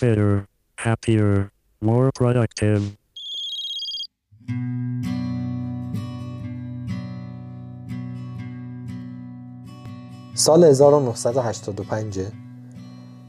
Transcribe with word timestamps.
better, 0.00 0.46
happier, 0.78 1.50
more 1.80 2.10
productive. 2.12 2.82
سال 10.34 10.64
1985 10.64 12.20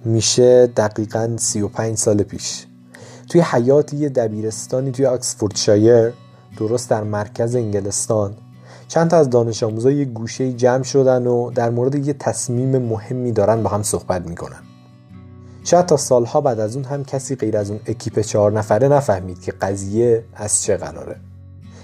میشه 0.06 0.68
دقیقا 0.68 1.36
35 1.38 1.98
سال 1.98 2.24
پیش 2.24 2.66
توی 3.30 3.42
حیات 3.42 3.94
یه 3.94 4.10
دبیرستانی 4.10 4.92
توی 4.92 5.06
آکسفوردشایر 5.06 6.14
درست 6.58 6.90
در 6.90 7.04
مرکز 7.04 7.56
انگلستان 7.56 8.38
چند 8.88 9.10
تا 9.10 9.18
از 9.18 9.30
دانش 9.30 9.64
آموزا 9.64 9.92
یه 9.92 10.06
گوشه 10.06 10.54
جمع 10.54 10.84
شدن 10.84 11.28
و 11.28 11.52
در 11.52 11.70
مورد 11.70 12.08
یه 12.08 12.14
تصمیم 12.14 12.78
مهمی 12.78 13.32
دارن 13.32 13.64
با 13.64 13.70
هم 13.70 13.84
صحبت 13.84 14.28
می‌کنن 14.28 14.75
شاید 15.66 15.86
تا 15.86 15.98
سالها 15.98 16.42
بعد 16.42 16.60
از 16.60 16.76
اون 16.76 16.86
هم 16.86 17.04
کسی 17.04 17.36
غیر 17.36 17.58
از 17.58 17.70
اون 17.70 17.80
اکیپ 17.88 18.20
چهار 18.20 18.52
نفره 18.52 18.88
نفهمید 18.88 19.42
که 19.42 19.52
قضیه 19.52 20.24
از 20.34 20.64
چه 20.64 20.78
قراره. 20.78 21.16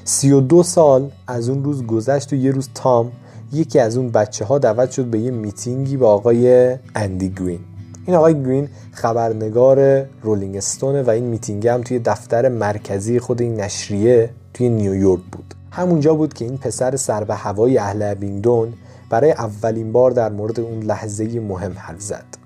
سی 0.04 0.32
و 0.32 0.42
دو 0.42 0.64
سال 0.64 1.12
از 1.28 1.50
اون 1.50 1.64
روز 1.64 1.86
گذشت 1.86 2.34
و 2.34 2.36
یه 2.36 2.52
روز 2.52 2.70
تام 2.74 3.12
یکی 3.54 3.80
از 3.80 3.98
اون 3.98 4.10
بچه 4.10 4.46
ها 4.46 4.60
دعوت 4.60 4.92
شد 4.92 5.06
به 5.06 5.20
یه 5.20 5.32
میتینگی 5.32 5.98
با 5.98 6.14
آقای 6.14 6.76
اندی 6.96 7.30
گرین. 7.30 7.60
این 8.06 8.16
آقای 8.16 8.44
گرین 8.44 8.70
خبرنگار 8.92 10.06
Rolling 10.22 10.58
Stone 10.58 10.96
ه 10.96 11.04
و 11.04 11.10
این 11.10 11.24
میتینگ 11.24 11.68
هم 11.68 11.82
توی 11.82 12.00
دفتر 12.00 12.50
مرکزی 12.50 13.20
خود 13.20 13.42
این 13.42 13.56
نشریه 13.56 14.30
توی 14.54 14.70
نیویورک 14.70 15.22
بود. 15.32 15.54
همونجا 15.72 16.14
بود 16.14 16.34
که 16.34 16.46
این 16.46 16.58
پسر 16.58 16.96
سر 16.96 17.24
به 17.24 17.36
هوای 17.36 17.78
اهل 17.78 18.02
ابینگدون 18.02 18.74
برای 19.10 19.32
اولین 19.32 19.92
بار 19.92 20.12
در 20.12 20.30
مورد 20.30 20.60
اون 20.60 20.84
لحظه 20.84 21.40
مهم 21.40 21.74
حرف 21.78 22.02
زد. 22.02 22.41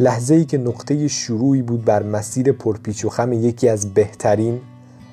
لحظه 0.00 0.34
ای 0.34 0.44
که 0.44 0.58
نقطه 0.58 1.08
شروعی 1.08 1.62
بود 1.62 1.84
بر 1.84 2.02
مسیر 2.02 2.52
پرپیچ 2.52 3.04
و 3.04 3.08
خم 3.08 3.32
یکی 3.32 3.68
از 3.68 3.94
بهترین 3.94 4.60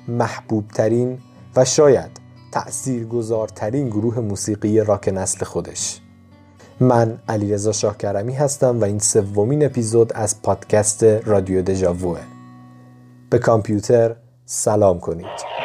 محبوبترین 0.08 1.18
و 1.56 1.64
شاید 1.64 2.10
تأثیرگذارترین 2.52 3.88
گروه 3.88 4.20
موسیقی 4.20 4.80
راک 4.80 5.08
نسل 5.08 5.44
خودش. 5.44 6.00
من 6.80 7.18
علیرضا 7.28 7.72
شاهکرمی 7.72 8.34
هستم 8.34 8.80
و 8.80 8.84
این 8.84 8.98
سومین 8.98 9.64
اپیزود 9.64 10.12
از 10.12 10.42
پادکست 10.42 11.04
رادیو 11.04 11.62
دژاووه. 11.62 12.20
به 13.30 13.38
کامپیوتر 13.38 14.16
سلام 14.46 15.00
کنید. 15.00 15.57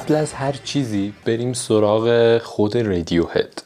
قبل 0.00 0.14
از 0.14 0.32
هر 0.32 0.52
چیزی 0.64 1.12
بریم 1.24 1.52
سراغ 1.52 2.38
خود 2.38 2.76
رادیو 2.76 3.26
هد 3.26 3.62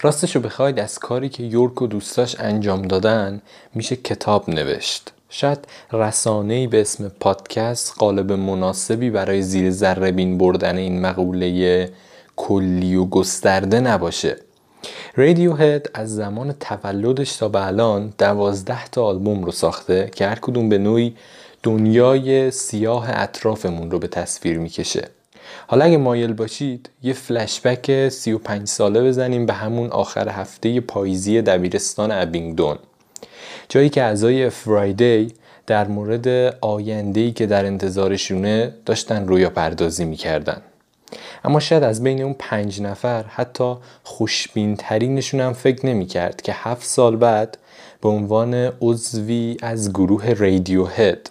راستشو 0.00 0.40
بخواید 0.40 0.80
از 0.80 0.98
کاری 0.98 1.28
که 1.28 1.42
یورک 1.42 1.82
و 1.82 1.86
دوستاش 1.86 2.36
انجام 2.38 2.82
دادن 2.82 3.42
میشه 3.74 3.96
کتاب 3.96 4.50
نوشت. 4.50 5.12
شاید 5.28 5.58
رسانه 5.92 6.66
به 6.66 6.80
اسم 6.80 7.08
پادکست 7.20 7.94
قالب 7.98 8.32
مناسبی 8.32 9.10
برای 9.10 9.42
زیر 9.42 9.70
ذره 9.70 10.12
بین 10.12 10.38
بردن 10.38 10.76
این 10.76 11.00
مقوله 11.00 11.90
کلی 12.36 12.96
و 12.96 13.04
گسترده 13.04 13.80
نباشه. 13.80 14.36
رادیو 15.16 15.54
هد 15.54 15.90
از 15.94 16.14
زمان 16.14 16.52
تولدش 16.52 17.36
تا 17.36 17.48
به 17.48 17.66
الان 17.66 18.12
دوازده 18.18 18.88
تا 18.88 19.04
آلبوم 19.04 19.44
رو 19.44 19.52
ساخته 19.52 20.10
که 20.14 20.26
هر 20.26 20.38
کدوم 20.40 20.68
به 20.68 20.78
نوعی 20.78 21.16
دنیای 21.62 22.50
سیاه 22.50 23.06
اطرافمون 23.08 23.90
رو 23.90 23.98
به 23.98 24.08
تصویر 24.08 24.58
می‌کشه. 24.58 25.19
حالا 25.66 25.84
اگه 25.84 25.96
مایل 25.96 26.32
باشید 26.32 26.90
یه 27.02 27.12
فلشبک 27.12 28.08
35 28.08 28.68
ساله 28.68 29.02
بزنیم 29.02 29.46
به 29.46 29.52
همون 29.52 29.88
آخر 29.90 30.28
هفته 30.28 30.80
پاییزی 30.80 31.42
دبیرستان 31.42 32.12
ابینگدون. 32.12 32.78
جایی 33.68 33.88
که 33.88 34.02
اعضای 34.02 34.50
فرایدی 34.50 35.32
در 35.66 35.88
مورد 35.88 36.28
آیندهی 36.60 37.32
که 37.32 37.46
در 37.46 37.64
انتظارشونه 37.64 38.74
داشتن 38.86 39.28
رویا 39.28 39.50
پردازی 39.50 40.04
می‌کردن. 40.04 40.62
اما 41.44 41.60
شاید 41.60 41.82
از 41.82 42.02
بین 42.02 42.22
اون 42.22 42.36
پنج 42.38 42.82
نفر 42.82 43.22
حتی 43.22 43.74
خوشبین 44.04 44.76
ترینشون 44.76 45.40
هم 45.40 45.52
فکر 45.52 45.86
نمی‌کرد 45.86 46.42
که 46.42 46.52
هفت 46.56 46.86
سال 46.86 47.16
بعد 47.16 47.58
به 48.02 48.08
عنوان 48.08 48.54
عضوی 48.80 49.56
از 49.62 49.92
گروه 49.92 50.32
رادیو 50.32 50.86
هد 50.86 51.30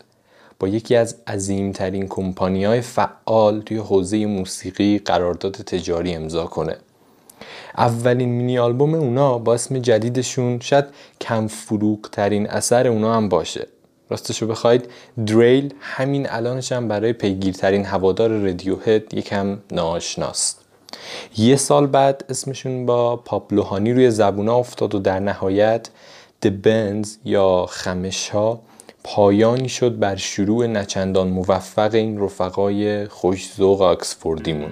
با 0.59 0.67
یکی 0.67 0.95
از 0.95 1.15
عظیمترین 1.27 2.07
کمپانی 2.07 2.65
های 2.65 2.81
فعال 2.81 3.61
توی 3.61 3.77
حوزه 3.77 4.25
موسیقی 4.25 4.99
قرارداد 5.05 5.53
تجاری 5.53 6.13
امضا 6.13 6.45
کنه. 6.45 6.77
اولین 7.77 8.29
مینی 8.29 8.59
آلبوم 8.59 8.93
اونا 8.93 9.37
با 9.37 9.53
اسم 9.53 9.79
جدیدشون 9.79 10.59
شاید 10.59 10.85
کم 11.21 11.47
فروغ 11.47 12.09
ترین 12.11 12.49
اثر 12.49 12.87
اونا 12.87 13.15
هم 13.15 13.29
باشه. 13.29 13.67
راستشو 14.09 14.47
بخواید 14.47 14.89
دریل 15.25 15.73
همین 15.79 16.29
الانش 16.29 16.71
هم 16.71 16.87
برای 16.87 17.13
پیگیرترین 17.13 17.85
هوادار 17.85 18.29
رادیو 18.29 18.75
هد 18.75 19.13
یکم 19.13 19.57
ناآشناست. 19.71 20.59
یه 21.37 21.55
سال 21.55 21.87
بعد 21.87 22.25
اسمشون 22.29 22.85
با 22.85 23.15
پاپلوهانی 23.15 23.93
روی 23.93 24.11
زبونا 24.11 24.55
افتاد 24.55 24.95
و 24.95 24.99
در 24.99 25.19
نهایت 25.19 25.89
The 26.45 26.49
Bends 26.49 27.07
یا 27.25 27.65
خمش 27.69 28.29
ها 28.29 28.61
پایانی 29.15 29.69
شد 29.69 29.99
بر 29.99 30.15
شروع 30.15 30.67
نه‌چندان 30.67 31.27
موفق 31.27 31.93
این 31.93 32.21
رفقای 32.21 33.05
خوش‌ذوق 33.05 33.81
آکسفوردیمون. 33.81 34.71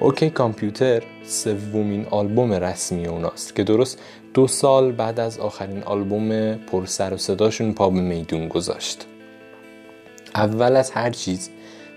OK 0.00 0.30
Computer 0.30 1.02
سومین 1.24 2.06
آلبوم 2.10 2.52
رسمی 2.52 3.06
اوناست 3.06 3.56
که 3.56 3.64
درست 3.64 3.98
دو 4.34 4.46
سال 4.46 4.92
بعد 4.92 5.20
از 5.20 5.38
آخرین 5.38 5.82
آلبوم 5.82 6.54
پر 6.54 6.86
سر 6.86 7.14
و 7.14 7.16
صداشون 7.16 7.72
پا 7.72 7.90
به 7.90 8.00
میدون 8.00 8.48
گذاشت. 8.48 9.06
اول 10.34 10.76
از 10.76 10.90
هر 10.90 11.10
چیز 11.10 11.50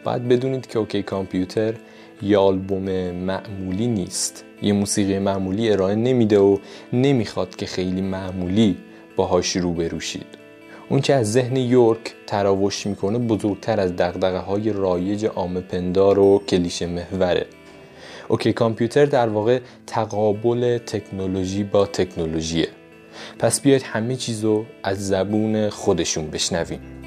باید 0.04 0.28
بدونید 0.28 0.68
که 0.68 0.80
OK 0.80 1.04
Computer 1.04 1.74
یه 2.22 2.38
آلبوم 2.38 3.12
معمولی 3.12 3.88
نیست. 3.88 4.46
یه 4.62 4.74
موسیقی 4.74 5.20
معمولی 5.20 5.72
ارائه 5.72 5.96
نمیده 5.96 6.40
و 6.40 6.58
نمی‌خواد 6.94 7.56
که 7.56 7.66
خیلی 7.66 8.02
معمولی 8.02 8.78
باهاش 9.16 9.56
روبرو 9.56 10.00
شید 10.00 10.44
اون 10.90 11.02
که 11.02 11.14
از 11.14 11.32
ذهن 11.32 11.56
یورک 11.56 12.14
تراوش 12.28 12.88
می‌کنه 12.88 13.18
بزرگتر 13.18 13.80
از 13.80 13.96
دقدقه 13.96 14.38
های 14.38 14.74
رایج 14.74 15.26
عام 15.26 15.62
پندار 15.62 16.20
و 16.20 16.44
کلیشه 16.50 16.86
محوره. 16.86 17.46
اوکی 18.28 18.54
کامپیوتر 18.54 19.06
در 19.06 19.30
واقع 19.30 19.60
تقابل 19.88 20.78
تکنولوژی 20.78 21.64
با 21.64 21.86
تکنولوژیه. 21.86 22.68
پس 23.40 23.62
بیاید 23.62 23.82
همه 23.82 24.16
چیزو 24.16 24.66
از 24.84 25.08
زبون 25.08 25.70
خودشون 25.70 26.28
بشنویم. 26.28 27.03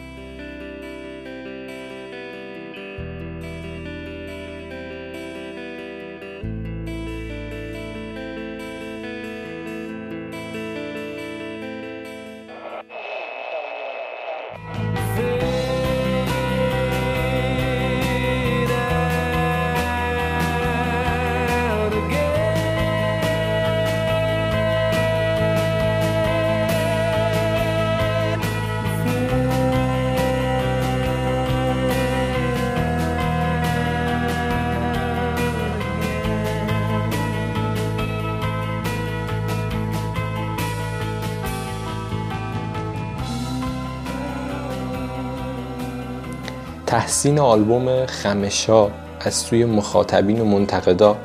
تحسین 47.06 47.38
آلبوم 47.38 48.06
خمشا 48.06 48.88
از 49.20 49.34
سوی 49.34 49.64
مخاطبین 49.64 50.40
و 50.40 50.44
منتقدا 50.44 51.16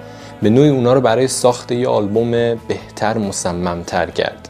به 0.42 0.50
نوعی 0.50 0.70
اونا 0.70 0.94
رو 0.94 1.02
برای 1.02 1.28
ساخت 1.28 1.72
یه 1.72 1.88
آلبوم 1.88 2.32
بهتر 2.56 3.18
مصممتر 3.18 4.10
کرد. 4.10 4.50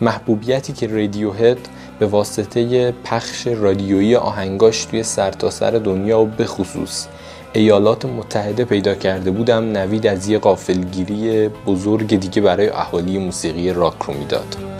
محبوبیتی 0.00 0.72
که 0.72 0.86
رادیوهد 0.86 1.58
به 1.98 2.06
واسطه 2.06 2.92
پخش 3.04 3.46
رادیویی 3.46 4.16
آهنگاش 4.16 4.84
توی 4.84 5.02
سرتاسر 5.02 5.70
سر 5.70 5.78
دنیا 5.78 6.20
و 6.20 6.26
به 6.26 6.44
خصوص 6.44 7.06
ایالات 7.52 8.04
متحده 8.04 8.64
پیدا 8.64 8.94
کرده 8.94 9.30
بودم 9.30 9.64
نوید 9.64 10.06
از 10.06 10.28
یه 10.28 10.38
قافلگیری 10.38 11.48
بزرگ 11.48 12.20
دیگه 12.20 12.42
برای 12.42 12.68
اهالی 12.68 13.18
موسیقی 13.18 13.72
راک 13.72 14.02
رو 14.02 14.14
می‌داد. 14.14 14.75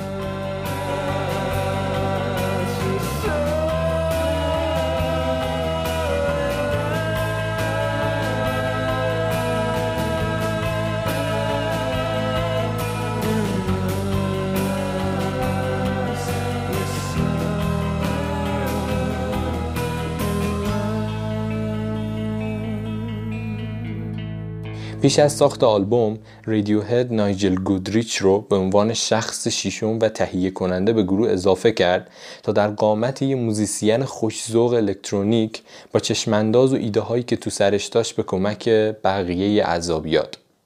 پیش 25.07 25.19
از 25.19 25.33
ساخت 25.33 25.65
آلبوم 25.65 26.19
رادیوهد 26.45 27.13
نایجل 27.13 27.55
گودریچ 27.55 28.17
رو 28.17 28.41
به 28.41 28.57
عنوان 28.57 28.95
شخص 28.95 29.49
شیشم 29.49 29.99
و 29.99 30.09
تهیه 30.09 30.51
کننده 30.51 30.93
به 30.93 31.03
گروه 31.03 31.31
اضافه 31.31 31.73
کرد 31.73 32.11
تا 32.43 32.53
در 32.53 32.69
قامت 32.69 33.23
یه 33.23 33.35
موزیسین 33.37 34.05
خوشزوق 34.05 34.73
الکترونیک 34.73 35.63
با 35.93 36.01
چشمانداز 36.01 36.73
و 36.73 36.77
ایده 36.77 37.01
هایی 37.01 37.23
که 37.23 37.37
تو 37.37 37.51
سرش 37.51 37.87
داشت 37.87 38.17
به 38.17 38.23
کمک 38.23 38.69
بقیه 39.05 39.65
اعضا 39.65 40.03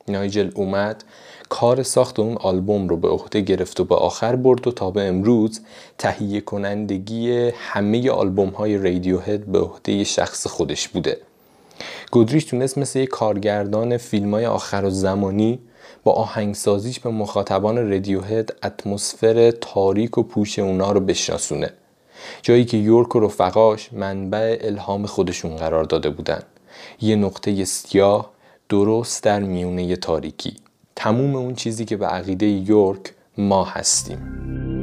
نایجل 0.09 0.51
اومد 0.55 1.05
کار 1.49 1.83
ساخت 1.83 2.21
اون 2.21 2.37
آلبوم 2.37 2.89
رو 2.89 2.97
به 2.97 3.09
عهده 3.09 3.41
گرفت 3.41 3.81
و 3.81 3.85
به 3.85 3.95
آخر 3.95 4.37
برد 4.37 4.67
و 4.67 4.73
تا 4.73 4.91
به 4.91 5.03
امروز 5.03 5.61
تهیه 5.99 6.41
کنندگی 6.41 7.51
همه 7.55 8.11
آلبوم 8.11 8.49
های 8.49 8.77
رادیوهد 8.77 9.47
به 9.47 9.59
عهده 9.59 10.05
شخص 10.05 10.47
خودش 10.47 10.89
بوده. 10.89 11.30
گودریش 12.11 12.45
تونست 12.45 12.79
مثل 12.79 12.99
یک 12.99 13.09
کارگردان 13.09 13.97
فیلم 13.97 14.35
های 14.35 14.47
آخر 14.47 14.85
و 14.85 14.91
زمانی 14.91 15.59
با 16.05 16.13
آهنگسازیش 16.13 17.01
به 17.01 17.11
مخاطبان 17.11 17.91
رادیوهد 17.91 18.57
اتمسفر 18.63 19.51
تاریک 19.51 20.19
و 20.19 20.23
پوش 20.23 20.59
اونا 20.59 20.93
رو 20.93 21.01
بشناسونه. 21.01 21.71
جایی 22.43 22.65
که 22.65 22.77
یورک 22.77 23.17
و 23.17 23.21
رفقاش 23.21 23.93
منبع 23.93 24.59
الهام 24.61 25.07
خودشون 25.07 25.57
قرار 25.57 25.85
داده 25.85 26.11
بودن. 26.11 26.43
یه 27.01 27.17
نقطه 27.17 27.65
سیاه 27.65 28.31
درست 28.69 29.23
در 29.23 29.41
میونه 29.41 29.97
تاریکی. 29.97 30.57
تموم 30.97 31.37
اون 31.37 31.55
چیزی 31.55 31.85
که 31.85 31.97
به 31.97 32.07
عقیده 32.07 32.47
یورک 32.47 33.13
ما 33.39 33.65
هستیم. 33.65 34.80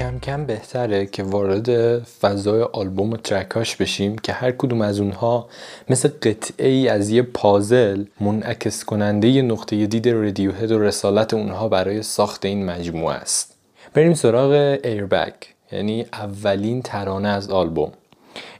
کم 0.00 0.18
کم 0.18 0.46
بهتره 0.46 1.06
که 1.06 1.22
وارد 1.22 1.98
فضای 1.98 2.62
آلبوم 2.62 3.12
و 3.12 3.16
ترکاش 3.16 3.76
بشیم 3.76 4.18
که 4.18 4.32
هر 4.32 4.50
کدوم 4.50 4.80
از 4.80 5.00
اونها 5.00 5.48
مثل 5.90 6.08
قطعه 6.22 6.68
ای 6.68 6.88
از 6.88 7.10
یه 7.10 7.22
پازل 7.22 8.04
منعکس 8.20 8.84
کننده 8.84 9.28
یه 9.28 9.42
نقطه 9.42 9.86
دید 9.86 10.08
رادیوهد 10.08 10.70
و 10.70 10.78
رسالت 10.78 11.34
اونها 11.34 11.68
برای 11.68 12.02
ساخت 12.02 12.44
این 12.44 12.64
مجموعه 12.64 13.14
است. 13.14 13.56
بریم 13.94 14.14
سراغ 14.14 14.78
ایربگ 14.84 15.34
یعنی 15.72 16.06
اولین 16.12 16.82
ترانه 16.82 17.28
از 17.28 17.50
آلبوم. 17.50 17.92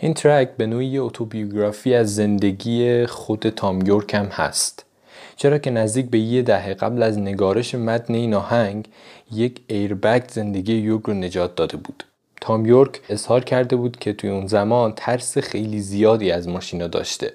این 0.00 0.14
ترک 0.14 0.50
به 0.56 0.66
نوعی 0.66 0.98
اتوبیوگرافی 0.98 1.94
از 1.94 2.14
زندگی 2.14 3.06
خود 3.06 3.48
تام 3.48 3.86
یورک 3.86 4.14
هم 4.14 4.26
هست. 4.26 4.89
چرا 5.42 5.58
که 5.58 5.70
نزدیک 5.70 6.10
به 6.10 6.18
یه 6.18 6.42
دهه 6.42 6.74
قبل 6.74 7.02
از 7.02 7.18
نگارش 7.18 7.74
متن 7.74 8.14
این 8.14 8.34
آهنگ 8.34 8.88
یک 9.32 9.60
ایربگ 9.66 10.22
زندگی 10.28 10.74
یورک 10.74 11.02
رو 11.04 11.14
نجات 11.14 11.54
داده 11.54 11.76
بود. 11.76 12.04
تام 12.40 12.66
یورک 12.66 13.00
اظهار 13.08 13.44
کرده 13.44 13.76
بود 13.76 13.96
که 13.98 14.12
توی 14.12 14.30
اون 14.30 14.46
زمان 14.46 14.92
ترس 14.96 15.38
خیلی 15.38 15.80
زیادی 15.80 16.30
از 16.30 16.48
ماشینا 16.48 16.86
داشته. 16.86 17.32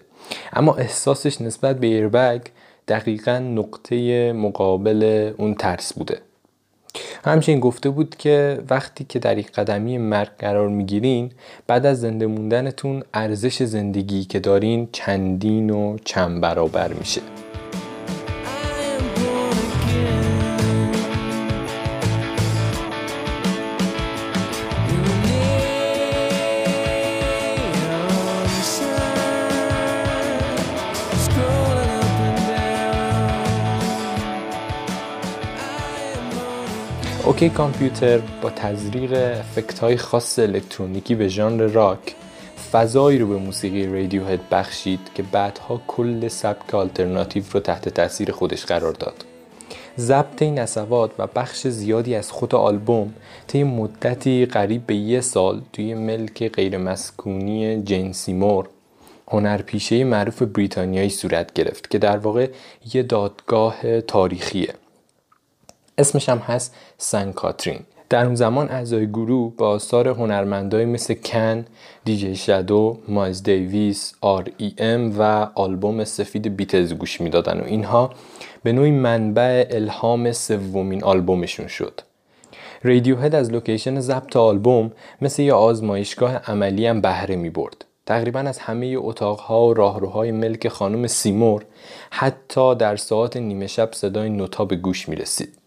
اما 0.54 0.76
احساسش 0.76 1.42
نسبت 1.42 1.80
به 1.80 1.88
ایربگ 1.88 2.42
دقیقا 2.88 3.40
نقطه 3.40 4.34
مقابل 4.34 5.32
اون 5.38 5.54
ترس 5.56 5.94
بوده. 5.94 6.22
همچنین 7.24 7.60
گفته 7.60 7.90
بود 7.90 8.16
که 8.16 8.60
وقتی 8.70 9.06
که 9.10 9.20
در 9.20 9.38
یک 9.38 9.52
قدمی 9.52 9.98
مرگ 9.98 10.30
قرار 10.40 10.70
می‌گیرین 10.70 11.32
بعد 11.68 11.86
از 11.86 12.02
زنده 12.02 12.28
موندنتون 12.28 13.04
ارزش 13.14 13.64
زندگی 13.64 14.24
که 14.24 14.40
دارین 14.40 14.90
چندین 14.92 15.70
و 15.70 15.98
چند 16.06 16.42
برابر 16.42 16.94
میشه. 16.94 17.22
اوکی 37.36 37.50
کامپیوتر 37.50 38.18
با 38.42 38.50
تزریق 38.50 39.14
افکت 39.40 39.80
های 39.80 39.98
خاص 39.98 40.40
الکترونیکی 40.40 41.16
به 41.16 41.28
ژانر 41.28 41.68
راک 41.68 42.16
فضایی 42.72 43.20
رو 43.20 43.28
به 43.28 43.36
موسیقی 43.36 43.88
رادیوهد 43.88 44.50
بخشید 44.50 45.00
که 45.16 45.24
بعدها 45.24 45.82
کل 45.88 46.28
سبک 46.28 46.76
آلترناتیو 46.76 47.44
رو 47.52 47.60
تحت 47.60 47.90
تاثیر 47.90 48.32
خودش 48.32 48.66
قرار 48.66 48.94
داد. 48.94 49.26
ضبط 49.98 50.42
این 50.42 50.60
نصوات 50.60 51.12
و 51.20 51.28
بخش 51.28 51.68
زیادی 51.68 52.16
از 52.16 52.32
خود 52.32 52.56
آلبوم 52.56 53.14
طی 53.48 53.64
مدتی 53.64 54.46
قریب 54.46 54.86
به 54.86 54.96
یه 54.96 55.22
سال 55.22 55.62
توی 55.74 55.94
ملک 55.94 56.52
غیرمسکونی 56.52 57.84
جنسی 57.84 58.34
مور 58.34 58.70
هنرپیشه 59.28 60.04
معروف 60.04 60.42
بریتانیایی 60.42 61.10
صورت 61.10 61.54
گرفت 61.54 61.90
که 61.90 61.98
در 61.98 62.18
واقع 62.18 62.48
یه 62.94 63.04
دادگاه 63.04 64.02
تاریخیه. 64.02 64.74
اسمش 65.98 66.30
هم 66.30 66.38
هست 66.38 66.76
سن 66.98 67.32
کاترین 67.32 67.80
در 68.10 68.26
اون 68.26 68.36
زمان 68.36 68.70
اعضای 68.70 69.08
گروه 69.08 69.54
با 69.58 69.70
آثار 69.70 70.08
هنرمندای 70.08 70.86
مثل 70.86 71.14
کن، 71.14 71.66
دیجی 72.06 72.36
شادو، 72.36 72.98
مایلز 73.08 73.44
دیویس، 73.44 74.14
R.E.M. 74.22 75.20
و 75.20 75.48
آلبوم 75.56 76.04
سفید 76.04 76.56
بیتلز 76.58 76.94
گوش 76.94 77.22
می‌دادن 77.22 77.60
و 77.60 77.64
اینها 77.64 78.10
به 78.64 78.74
نوعی 78.74 78.92
منبع 78.92 79.68
الهام 79.70 80.32
سومین 80.32 81.04
آلبومشون 81.04 81.68
شد. 81.68 82.02
رادیوهد 82.84 83.36
از 83.36 83.52
لوکیشن 83.52 84.00
ضبط 84.00 84.36
آلبوم 84.36 84.92
مثل 85.22 85.42
یه 85.42 85.54
آزمایشگاه 85.54 86.36
عملی 86.36 86.88
هم 86.88 87.02
بهره 87.02 87.36
می 87.36 87.50
برد. 87.50 87.86
تقریبا 88.06 88.40
از 88.40 88.60
همه 88.60 88.96
اتاقها 88.98 89.68
و 89.68 89.74
راهروهای 89.74 90.32
ملک 90.32 90.68
خانم 90.68 91.08
سیمور 91.08 91.66
حتی 92.12 92.76
در 92.76 92.96
ساعت 92.96 93.38
نیمه 93.38 93.68
شب 93.68 93.90
صدای 93.94 94.30
نوتا 94.30 94.66
به 94.66 94.76
گوش 94.76 95.10
می 95.10 95.16
رسید. 95.16 95.65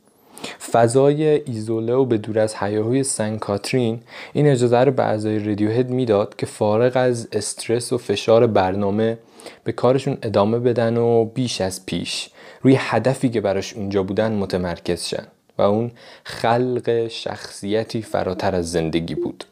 فضای 0.73 1.25
ایزوله 1.25 1.95
و 1.95 2.05
به 2.05 2.19
دور 2.19 2.39
از 2.39 2.57
حیاهوی 2.57 3.03
سن 3.03 3.37
کاترین 3.39 4.01
این 4.33 4.47
اجازه 4.47 4.79
رو 4.79 4.93
به 4.93 5.05
اعضای 5.05 5.39
رادیوهد 5.39 5.91
می‌داد 5.91 6.37
که 6.37 6.47
فارغ 6.47 6.93
از 6.95 7.29
استرس 7.33 7.93
و 7.93 7.99
فشار 7.99 8.47
برنامه 8.47 9.19
به 9.65 9.73
کارشون 9.73 10.19
ادامه 10.23 10.59
بدن 10.59 10.97
و 10.97 11.25
بیش 11.25 11.61
از 11.61 11.87
پیش 11.87 12.31
روی 12.63 12.77
هدفی 12.79 13.29
که 13.29 13.41
براش 13.41 13.75
اونجا 13.75 14.03
بودن 14.03 14.33
متمرکز 14.33 15.05
شن. 15.05 15.27
و 15.59 15.63
اون 15.63 15.91
خلق 16.25 17.09
شخصیتی 17.09 18.03
فراتر 18.03 18.55
از 18.55 18.73
زندگی 18.73 19.15
بود. 19.15 19.45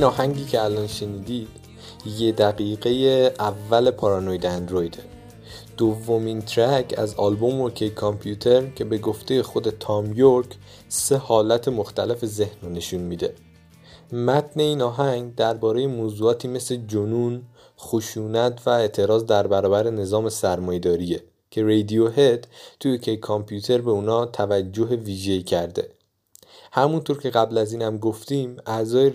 این 0.00 0.06
آهنگی 0.06 0.44
که 0.44 0.62
الان 0.62 0.86
شنیدید 0.86 1.48
یه 2.18 2.32
دقیقه 2.32 2.90
اول 3.38 3.90
پارانوید 3.90 4.46
اندرویده. 4.46 4.98
دومین 5.76 6.42
ترک 6.42 6.94
از 6.98 7.14
آلبوم 7.14 7.60
اوکی 7.60 7.90
کامپیوتر 7.90 8.66
که 8.66 8.84
به 8.84 8.98
گفته 8.98 9.42
خود 9.42 9.70
تام 9.70 10.12
یورک 10.16 10.46
سه 10.88 11.16
حالت 11.16 11.68
مختلف 11.68 12.24
ذهن 12.24 12.56
رو 12.62 12.68
نشون 12.68 13.00
میده. 13.00 13.34
متن 14.12 14.60
این 14.60 14.82
آهنگ 14.82 15.34
درباره 15.34 15.86
موضوعاتی 15.86 16.48
مثل 16.48 16.76
جنون، 16.76 17.42
خشونت 17.78 18.62
و 18.66 18.70
اعتراض 18.70 19.24
در 19.24 19.46
برابر 19.46 19.90
نظام 19.90 20.28
سرمایداریه 20.28 21.22
که 21.50 21.62
رادیو 21.62 22.08
هد 22.08 22.46
توی 22.80 22.98
که 22.98 23.16
کامپیوتر 23.16 23.80
به 23.80 23.90
اونا 23.90 24.26
توجه 24.26 24.84
ویژه‌ای 24.84 25.42
کرده. 25.42 25.88
همونطور 26.72 27.18
که 27.18 27.30
قبل 27.30 27.58
از 27.58 27.72
این 27.72 27.82
هم 27.82 27.98
گفتیم 27.98 28.56
اعضای 28.66 29.06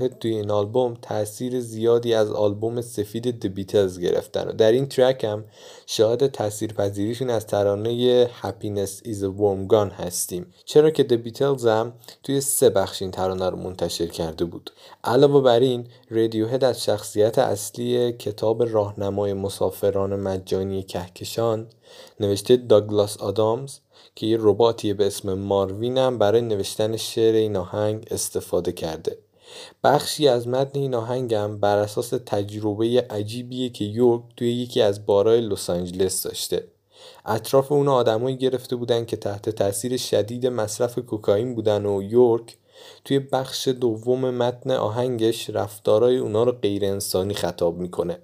هد 0.00 0.18
توی 0.18 0.30
این 0.30 0.50
آلبوم 0.50 0.96
تاثیر 1.02 1.60
زیادی 1.60 2.14
از 2.14 2.30
آلبوم 2.30 2.80
سفید 2.80 3.40
د 3.40 3.46
بیتلز 3.46 4.00
گرفتن 4.00 4.48
و 4.48 4.52
در 4.52 4.72
این 4.72 4.88
ترک 4.88 5.24
هم 5.24 5.44
شاهد 5.86 6.26
تاثیرپذیریشون 6.26 7.30
از 7.30 7.46
ترانه 7.46 8.26
is 9.04 9.22
a 9.22 9.30
Warm 9.38 9.72
Gun 9.72 9.92
هستیم. 9.92 10.46
چرا 10.64 10.90
که 10.90 11.02
د 11.02 11.12
بیتلز 11.12 11.66
هم 11.66 11.92
توی 12.22 12.40
سه 12.40 12.70
بخش 12.70 13.02
این 13.02 13.10
ترانه 13.10 13.50
رو 13.50 13.56
منتشر 13.56 14.06
کرده 14.06 14.44
بود. 14.44 14.70
علاوه 15.04 15.40
بر 15.40 15.60
این 15.60 15.86
هد 16.10 16.64
از 16.64 16.84
شخصیت 16.84 17.38
اصلی 17.38 18.12
کتاب 18.12 18.62
راهنمای 18.62 19.32
مسافران 19.32 20.16
مجانی 20.16 20.82
کهکشان 20.82 21.66
نوشته 22.20 22.56
داگلاس 22.56 23.16
آدامز 23.16 23.78
که 24.14 24.26
یه 24.26 24.36
رباتی 24.40 24.92
به 24.92 25.06
اسم 25.06 25.34
ماروین 25.34 25.98
هم 25.98 26.18
برای 26.18 26.40
نوشتن 26.40 26.96
شعر 26.96 27.34
این 27.34 27.56
آهنگ 27.56 28.06
استفاده 28.10 28.72
کرده. 28.72 29.18
بخشی 29.84 30.28
از 30.28 30.48
متن 30.48 30.78
این 30.78 30.94
آهنگم 30.94 31.58
بر 31.58 31.78
اساس 31.78 32.10
تجربه 32.26 33.06
عجیبیه 33.10 33.68
که 33.68 33.84
یورک 33.84 34.22
توی 34.36 34.52
یکی 34.52 34.80
از 34.80 35.06
بارای 35.06 35.40
لس 35.40 35.70
آنجلس 35.70 36.22
داشته. 36.22 36.68
اطراف 37.26 37.72
اون 37.72 37.88
آدمایی 37.88 38.36
گرفته 38.36 38.76
بودن 38.76 39.04
که 39.04 39.16
تحت 39.16 39.50
تاثیر 39.50 39.96
شدید 39.96 40.46
مصرف 40.46 40.98
کوکائین 40.98 41.54
بودن 41.54 41.86
و 41.86 42.02
یورک 42.02 42.56
توی 43.04 43.18
بخش 43.18 43.68
دوم 43.68 44.30
متن 44.30 44.70
آهنگش 44.70 45.50
رفتارای 45.50 46.16
اونا 46.16 46.44
رو 46.44 46.52
غیر 46.52 46.84
انسانی 46.84 47.34
خطاب 47.34 47.78
می‌کنه. 47.78 48.18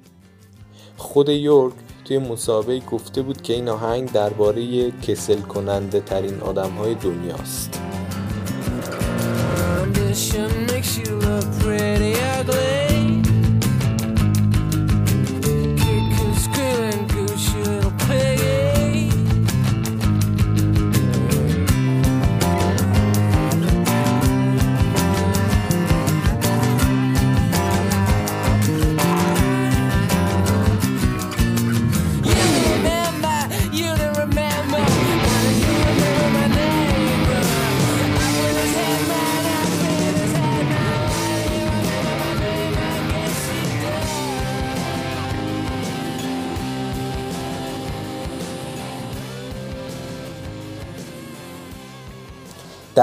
خود 0.96 1.28
یورک 1.28 1.74
توی 2.08 2.18
مسابقه 2.18 2.78
گفته 2.80 3.22
بود 3.22 3.42
که 3.42 3.52
این 3.52 3.68
آهنگ 3.68 4.12
درباره 4.12 4.90
کسل 4.90 5.40
کننده 5.40 6.00
ترین 6.00 6.40
آدم 6.40 6.70
های 6.70 6.94
دنیاست 6.94 7.80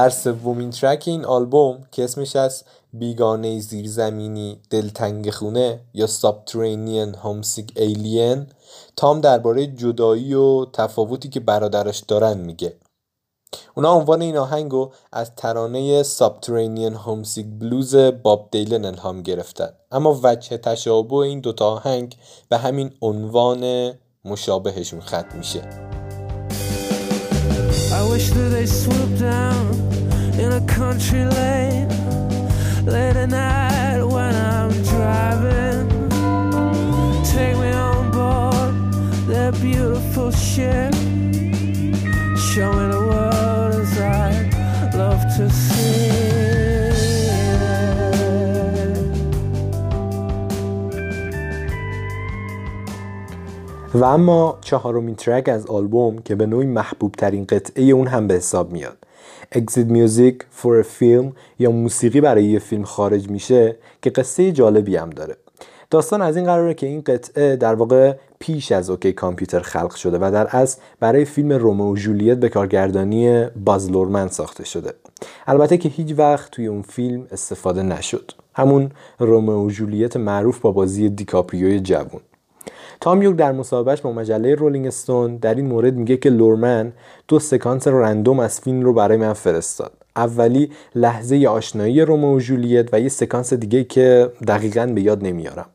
در 0.05 0.11
سومین 0.11 0.69
ترک 0.69 1.03
این 1.07 1.25
آلبوم 1.25 1.81
که 1.91 2.03
اسمش 2.03 2.35
از 2.35 2.63
بیگانه 2.93 3.59
زیرزمینی 3.59 4.59
دلتنگ 4.69 5.29
خونه 5.29 5.79
یا 5.93 6.07
سابترینین 6.07 7.15
هومسیک 7.15 7.73
ایلین 7.75 8.47
تام 8.95 9.21
درباره 9.21 9.67
جدایی 9.67 10.33
و 10.33 10.65
تفاوتی 10.65 11.29
که 11.29 11.39
برادرش 11.39 11.99
دارن 11.99 12.37
میگه. 12.37 12.75
اونا 13.75 13.93
عنوان 13.93 14.21
این 14.21 14.37
آهنگو 14.37 14.91
از 15.11 15.35
ترانه 15.35 16.03
سابترینین 16.03 16.93
هومسیک 16.93 17.45
بلوز 17.59 17.95
باب 17.95 18.47
دیلن 18.51 18.85
الهام 18.85 19.21
گرفتن. 19.21 19.69
اما 19.91 20.19
وجه 20.23 20.57
تشابه 20.57 21.15
این 21.15 21.39
دوتا 21.39 21.69
آهنگ 21.69 22.17
به 22.49 22.57
همین 22.57 22.91
عنوان 23.01 23.91
مشابهشون 24.25 25.01
ختم 25.01 25.37
میشه. 25.37 25.61
I 27.91 28.03
wish 28.09 28.29
that 28.31 28.49
they 28.49 28.65
swoop 28.65 29.19
down 29.19 29.94
in 30.39 30.51
a 30.51 30.61
country 30.67 31.23
lane 31.25 31.87
late 32.85 33.15
at 33.15 33.29
night 33.29 34.03
when 34.03 34.33
I'm 34.35 34.71
driving. 34.91 35.85
Take 37.33 37.57
me 37.57 37.71
on 37.71 38.11
board 38.11 38.73
their 39.27 39.51
beautiful 39.51 40.31
ship. 40.31 40.93
Show 42.49 42.69
me 42.77 42.85
the 42.95 43.01
world 43.09 43.73
as 43.83 43.99
I 43.99 44.97
love 44.97 45.23
to 45.37 45.49
see. 45.49 46.25
و 53.93 54.03
اما 54.03 54.57
چهارمین 54.61 55.15
ترک 55.15 55.49
از 55.49 55.67
آلبوم 55.67 56.17
که 56.17 56.35
به 56.35 56.45
نوعی 56.45 56.67
محبوب 56.67 57.11
ترین 57.11 57.45
قطعه 57.45 57.83
اون 57.83 58.07
هم 58.07 58.27
به 58.27 58.33
حساب 58.33 58.71
میاد 58.71 59.04
Music 59.53 60.35
for 60.61 60.83
a 60.83 60.85
Film 60.99 61.25
یا 61.59 61.71
موسیقی 61.71 62.21
برای 62.21 62.45
یه 62.45 62.59
فیلم 62.59 62.83
خارج 62.83 63.29
میشه 63.29 63.75
که 64.01 64.09
قصه 64.09 64.51
جالبی 64.51 64.95
هم 64.95 65.09
داره. 65.09 65.35
داستان 65.89 66.21
از 66.21 66.37
این 66.37 66.45
قراره 66.45 66.73
که 66.73 66.87
این 66.87 67.01
قطعه 67.01 67.55
در 67.55 67.75
واقع 67.75 68.15
پیش 68.39 68.71
از 68.71 68.89
اوکی 68.89 69.13
کامپیوتر 69.13 69.59
خلق 69.59 69.95
شده 69.95 70.17
و 70.17 70.31
در 70.33 70.47
اصل 70.47 70.81
برای 70.99 71.25
فیلم 71.25 71.51
رومو 71.51 71.93
و 71.93 71.95
جولیت 71.95 72.37
به 72.37 72.49
کارگردانی 72.49 73.45
باز 73.65 73.91
لورمن 73.91 74.27
ساخته 74.27 74.65
شده. 74.65 74.93
البته 75.47 75.77
که 75.77 75.89
هیچ 75.89 76.13
وقت 76.17 76.51
توی 76.51 76.67
اون 76.67 76.81
فیلم 76.81 77.27
استفاده 77.31 77.83
نشد. 77.83 78.31
همون 78.53 78.91
رومئو 79.19 79.65
و 79.65 79.69
جولیت 79.69 80.17
معروف 80.17 80.59
با 80.59 80.71
بازی 80.71 81.09
دیکاپریوی 81.09 81.79
جوون. 81.79 82.21
تام 83.01 83.21
یورک 83.21 83.35
در 83.35 83.51
مصاحبهش 83.51 84.01
با 84.01 84.11
مجله 84.11 84.55
رولینگ 84.55 84.87
استون 84.87 85.37
در 85.37 85.55
این 85.55 85.65
مورد 85.65 85.95
میگه 85.95 86.17
که 86.17 86.29
لورمن 86.29 86.93
دو 87.27 87.39
سکانس 87.39 87.87
random 87.87 88.39
از 88.39 88.59
فیلم 88.59 88.81
رو 88.81 88.93
برای 88.93 89.17
من 89.17 89.33
فرستاد. 89.33 89.91
اولی 90.15 90.71
لحظه 90.95 91.47
آشنایی 91.47 92.01
رومئو 92.01 92.35
و 92.35 92.39
جولیت 92.39 92.93
و 92.93 92.99
یه 92.99 93.09
سکانس 93.09 93.53
دیگه 93.53 93.83
که 93.83 94.31
دقیقا 94.47 94.85
به 94.85 95.01
یاد 95.01 95.23
نمیارم. 95.23 95.65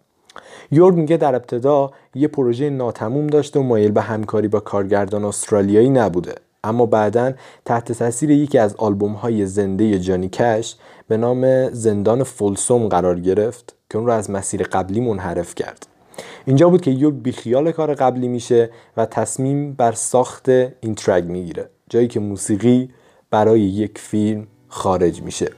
یورک 0.72 0.94
میگه 0.94 1.16
در 1.16 1.34
ابتدا 1.34 1.90
یه 2.14 2.28
پروژه 2.28 2.70
ناتموم 2.70 3.26
داشته 3.26 3.60
و 3.60 3.62
مایل 3.62 3.90
به 3.90 4.02
همکاری 4.02 4.48
با 4.48 4.60
کارگردان 4.60 5.24
استرالیایی 5.24 5.90
نبوده. 5.90 6.34
اما 6.64 6.86
بعدا 6.86 7.32
تحت 7.64 7.92
تاثیر 7.92 8.30
یکی 8.30 8.58
از 8.58 8.74
آلبوم 8.76 9.12
های 9.12 9.46
زنده 9.46 9.98
جانی 9.98 10.28
کش 10.28 10.76
به 11.08 11.16
نام 11.16 11.70
زندان 11.70 12.22
فولسوم 12.22 12.88
قرار 12.88 13.20
گرفت 13.20 13.76
که 13.90 13.98
اون 13.98 14.06
رو 14.06 14.12
از 14.12 14.30
مسیر 14.30 14.62
قبلی 14.62 15.00
منحرف 15.00 15.54
کرد. 15.54 15.86
اینجا 16.46 16.68
بود 16.68 16.80
که 16.80 16.90
یوگ 16.90 17.14
بیخیال 17.14 17.72
کار 17.72 17.94
قبلی 17.94 18.28
میشه 18.28 18.70
و 18.96 19.06
تصمیم 19.06 19.72
بر 19.72 19.92
ساخت 19.92 20.48
این 20.48 20.94
ترک 20.96 21.24
می‌گیره 21.24 21.70
جایی 21.88 22.08
که 22.08 22.20
موسیقی 22.20 22.88
برای 23.30 23.60
یک 23.60 23.98
فیلم 23.98 24.46
خارج 24.68 25.22
میشه. 25.22 25.50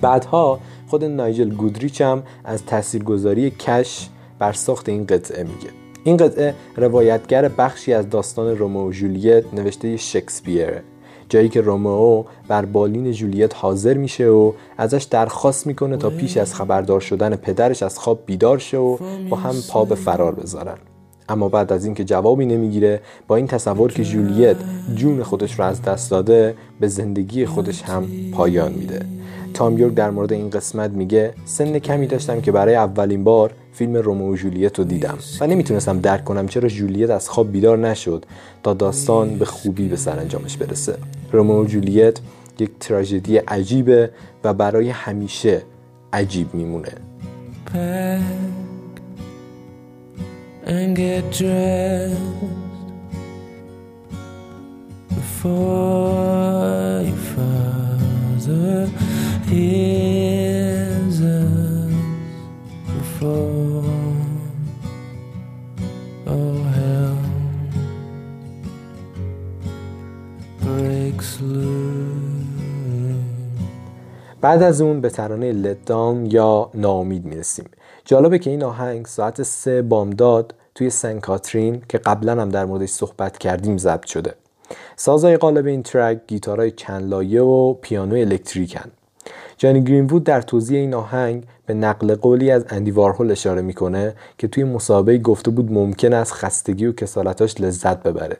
بعدها 0.00 0.60
خود 0.86 1.04
نایجل 1.04 1.50
گودریچ 1.50 2.00
هم 2.00 2.22
از 2.44 2.66
تاثیرگذاری 2.66 3.50
کش 3.50 4.08
بر 4.38 4.52
ساخت 4.52 4.88
این 4.88 5.06
قطعه 5.06 5.42
میگه. 5.42 5.68
این 6.04 6.16
قطعه 6.16 6.54
روایتگر 6.76 7.48
بخشی 7.48 7.92
از 7.92 8.10
داستان 8.10 8.58
رومو 8.58 8.88
و 8.88 8.92
جولیت 8.92 9.54
نوشته 9.54 9.96
شکسپیره. 9.96 10.82
جایی 11.28 11.48
که 11.48 11.60
رومئو 11.60 12.24
بر 12.48 12.64
بالین 12.64 13.12
جولیت 13.12 13.54
حاضر 13.56 13.94
میشه 13.94 14.28
و 14.28 14.52
ازش 14.78 15.02
درخواست 15.02 15.66
می‌کنه 15.66 15.96
تا 15.96 16.10
پیش 16.10 16.36
از 16.36 16.54
خبردار 16.54 17.00
شدن 17.00 17.36
پدرش 17.36 17.82
از 17.82 17.98
خواب 17.98 18.18
بیدار 18.26 18.58
شه 18.58 18.78
و 18.78 18.96
با 19.30 19.36
هم 19.36 19.54
پا 19.70 19.84
به 19.84 19.94
فرار 19.94 20.34
بذارن. 20.34 20.76
اما 21.28 21.48
بعد 21.48 21.72
از 21.72 21.84
اینکه 21.84 22.04
جوابی 22.04 22.46
نمی‌گیره 22.46 23.00
با 23.28 23.36
این 23.36 23.46
تصور 23.46 23.92
که 23.92 24.04
جولیت 24.04 24.56
جون 24.94 25.22
خودش 25.22 25.58
رو 25.58 25.64
از 25.64 25.82
دست 25.82 26.10
داده 26.10 26.54
به 26.80 26.88
زندگی 26.88 27.46
خودش 27.46 27.82
هم 27.82 28.06
پایان 28.32 28.72
میده. 28.72 29.00
تام 29.54 29.78
یورک 29.78 29.94
در 29.94 30.10
مورد 30.10 30.32
این 30.32 30.50
قسمت 30.50 30.90
میگه 30.90 31.34
سن 31.44 31.78
کمی 31.78 32.06
داشتم 32.06 32.40
که 32.40 32.52
برای 32.52 32.74
اولین 32.74 33.24
بار 33.24 33.52
فیلم 33.72 33.96
رومو 33.96 34.32
و 34.32 34.36
جولیت 34.36 34.78
رو 34.78 34.84
دیدم 34.84 35.18
و 35.40 35.46
نمی‌تونستم 35.46 36.00
درک 36.00 36.24
کنم 36.24 36.48
چرا 36.48 36.68
جولیت 36.68 37.10
از 37.10 37.28
خواب 37.28 37.52
بیدار 37.52 37.78
نشد 37.78 38.26
تا 38.62 38.74
داستان 38.74 39.38
به 39.38 39.44
خوبی 39.44 39.88
به 39.88 39.96
سرانجامش 39.96 40.56
برسه. 40.56 40.94
رومو 41.32 41.62
و 41.62 41.64
جولیت 41.64 42.20
یک 42.58 42.70
تراژدی 42.80 43.36
عجیبه 43.36 44.10
و 44.44 44.54
برای 44.54 44.90
همیشه 44.90 45.62
عجیب 46.12 46.54
میمونه. 46.54 46.92
Before 55.38 57.02
your 57.08 57.20
father 57.32 58.90
hears 59.48 60.07
بعد 74.48 74.62
از 74.62 74.80
اون 74.80 75.00
به 75.00 75.10
ترانه 75.10 75.52
لدام 75.52 76.26
یا 76.26 76.70
ناامید 76.74 77.24
می‌رسیم. 77.24 77.64
جالبه 78.04 78.38
که 78.38 78.50
این 78.50 78.62
آهنگ 78.62 79.06
ساعت 79.06 79.42
سه 79.42 79.82
بامداد 79.82 80.54
توی 80.74 80.90
سن 80.90 81.20
کاترین 81.20 81.82
که 81.88 81.98
قبلا 81.98 82.42
هم 82.42 82.48
در 82.48 82.64
موردش 82.64 82.88
صحبت 82.88 83.38
کردیم 83.38 83.78
ضبط 83.78 84.06
شده. 84.06 84.34
سازهای 84.96 85.36
قالب 85.36 85.66
این 85.66 85.82
ترک 85.82 86.20
گیتارهای 86.26 86.70
چند 86.70 87.10
لایه 87.10 87.42
و 87.42 87.74
پیانو 87.74 88.16
الکتریکن. 88.16 88.90
جانی 89.56 89.84
گرینوود 89.84 90.24
در 90.24 90.42
توضیح 90.42 90.78
این 90.78 90.94
آهنگ 90.94 91.44
به 91.66 91.74
نقل 91.74 92.14
قولی 92.14 92.50
از 92.50 92.64
اندی 92.68 92.90
وارهول 92.90 93.30
اشاره 93.30 93.62
می‌کنه 93.62 94.14
که 94.38 94.48
توی 94.48 94.64
مسابقه 94.64 95.18
گفته 95.18 95.50
بود 95.50 95.72
ممکن 95.72 96.12
است 96.12 96.32
خستگی 96.32 96.86
و 96.86 96.92
کسالتاش 96.92 97.60
لذت 97.60 98.02
ببره. 98.02 98.36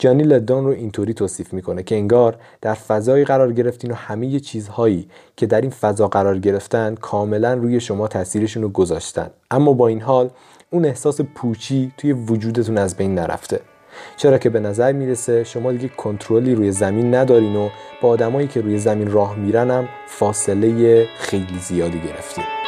جانی 0.00 0.22
لدان 0.22 0.64
رو 0.64 0.70
اینطوری 0.70 1.14
توصیف 1.14 1.52
می‌کنه 1.52 1.82
که 1.82 1.94
انگار 1.94 2.36
در 2.60 2.74
فضایی 2.74 3.24
قرار 3.24 3.52
گرفتین 3.52 3.90
و 3.90 3.94
همه 3.94 4.40
چیزهایی 4.40 5.08
که 5.36 5.46
در 5.46 5.60
این 5.60 5.70
فضا 5.70 6.08
قرار 6.08 6.38
گرفتن 6.38 6.94
کاملا 6.94 7.54
روی 7.54 7.80
شما 7.80 8.08
تاثیرشون 8.08 8.62
رو 8.62 8.68
گذاشتن. 8.68 9.30
اما 9.50 9.72
با 9.72 9.88
این 9.88 10.00
حال 10.00 10.30
اون 10.70 10.84
احساس 10.84 11.20
پوچی 11.20 11.92
توی 11.96 12.12
وجودتون 12.12 12.78
از 12.78 12.96
بین 12.96 13.14
نرفته. 13.14 13.60
چرا 14.16 14.38
که 14.38 14.50
به 14.50 14.60
نظر 14.60 14.92
می‌رسه 14.92 15.44
شما 15.44 15.72
دیگه 15.72 15.88
کنترلی 15.88 16.54
روی 16.54 16.72
زمین 16.72 17.14
ندارین 17.14 17.56
و 17.56 17.68
با 18.02 18.08
آدمایی 18.08 18.48
که 18.48 18.60
روی 18.60 18.78
زمین 18.78 19.10
راه 19.10 19.36
میرن 19.36 19.88
فاصله 20.06 21.06
خیلی 21.18 21.58
زیادی 21.58 22.00
گرفتین. 22.00 22.59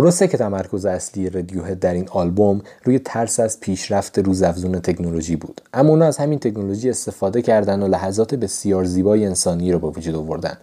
درسته 0.00 0.28
که 0.28 0.38
تمرکز 0.38 0.86
اصلی 0.86 1.30
رادیوهد 1.30 1.78
در 1.78 1.94
این 1.94 2.08
آلبوم 2.08 2.60
روی 2.84 2.98
ترس 2.98 3.40
از 3.40 3.60
پیشرفت 3.60 4.18
روزافزون 4.18 4.80
تکنولوژی 4.80 5.36
بود. 5.36 5.60
اما 5.74 5.88
اونا 5.90 6.06
از 6.06 6.16
همین 6.16 6.38
تکنولوژی 6.38 6.90
استفاده 6.90 7.42
کردن 7.42 7.82
و 7.82 7.88
لحظات 7.88 8.34
بسیار 8.34 8.84
زیبای 8.84 9.26
انسانی 9.26 9.72
رو 9.72 9.78
به 9.78 9.86
وجود 9.86 10.14
آوردن. 10.14 10.56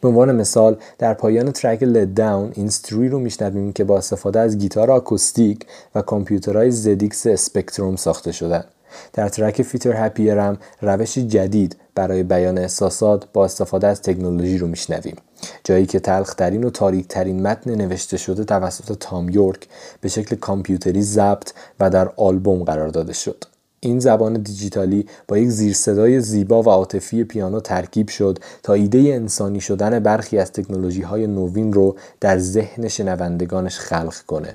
به 0.00 0.08
عنوان 0.08 0.36
مثال 0.36 0.76
در 0.98 1.14
پایان 1.14 1.52
track 1.52 1.82
Let 1.82 2.14
Down 2.14 2.52
این 2.54 2.68
ستری 2.68 3.08
رو 3.08 3.18
میشنویم 3.18 3.72
که 3.72 3.84
با 3.84 3.98
استفاده 3.98 4.40
از 4.40 4.58
گیتار 4.58 4.90
آکوستیک 4.90 5.66
و 5.94 6.02
کامپیوترهای 6.02 6.70
ZX 6.70 7.26
Spectrum 7.26 7.96
ساخته 7.96 8.32
شدن. 8.32 8.64
در 9.12 9.28
track 9.28 9.62
Fitter 9.62 10.06
Happier 10.06 10.38
هم 10.38 10.58
روش 10.80 11.18
جدید 11.18 11.76
برای 11.94 12.22
بیان 12.22 12.58
احساسات 12.58 13.24
با 13.32 13.44
استفاده 13.44 13.86
از 13.86 14.02
تکنولوژی 14.02 14.58
رو 14.58 14.66
میشنویم. 14.66 15.16
جایی 15.64 15.86
که 15.86 16.00
تلخترین 16.00 16.64
و 16.64 16.70
تاریکترین 16.70 17.42
متن 17.42 17.74
نوشته 17.74 18.16
شده 18.16 18.44
توسط 18.44 18.98
تام 18.98 19.28
یورک 19.28 19.68
به 20.00 20.08
شکل 20.08 20.36
کامپیوتری 20.36 21.02
ضبط 21.02 21.52
و 21.80 21.90
در 21.90 22.10
آلبوم 22.16 22.64
قرار 22.64 22.88
داده 22.88 23.12
شد. 23.12 23.53
این 23.84 24.00
زبان 24.00 24.32
دیجیتالی 24.32 25.06
با 25.28 25.38
یک 25.38 25.48
زیرصدای 25.48 26.20
زیبا 26.20 26.62
و 26.62 26.68
عاطفی 26.68 27.24
پیانو 27.24 27.60
ترکیب 27.60 28.08
شد 28.08 28.38
تا 28.62 28.72
ایده 28.72 28.98
انسانی 28.98 29.60
شدن 29.60 29.98
برخی 29.98 30.38
از 30.38 30.52
تکنولوژی 30.52 31.02
های 31.02 31.26
نوین 31.26 31.72
رو 31.72 31.96
در 32.20 32.38
ذهن 32.38 32.88
شنوندگانش 32.88 33.78
خلق 33.78 34.14
کنه 34.26 34.54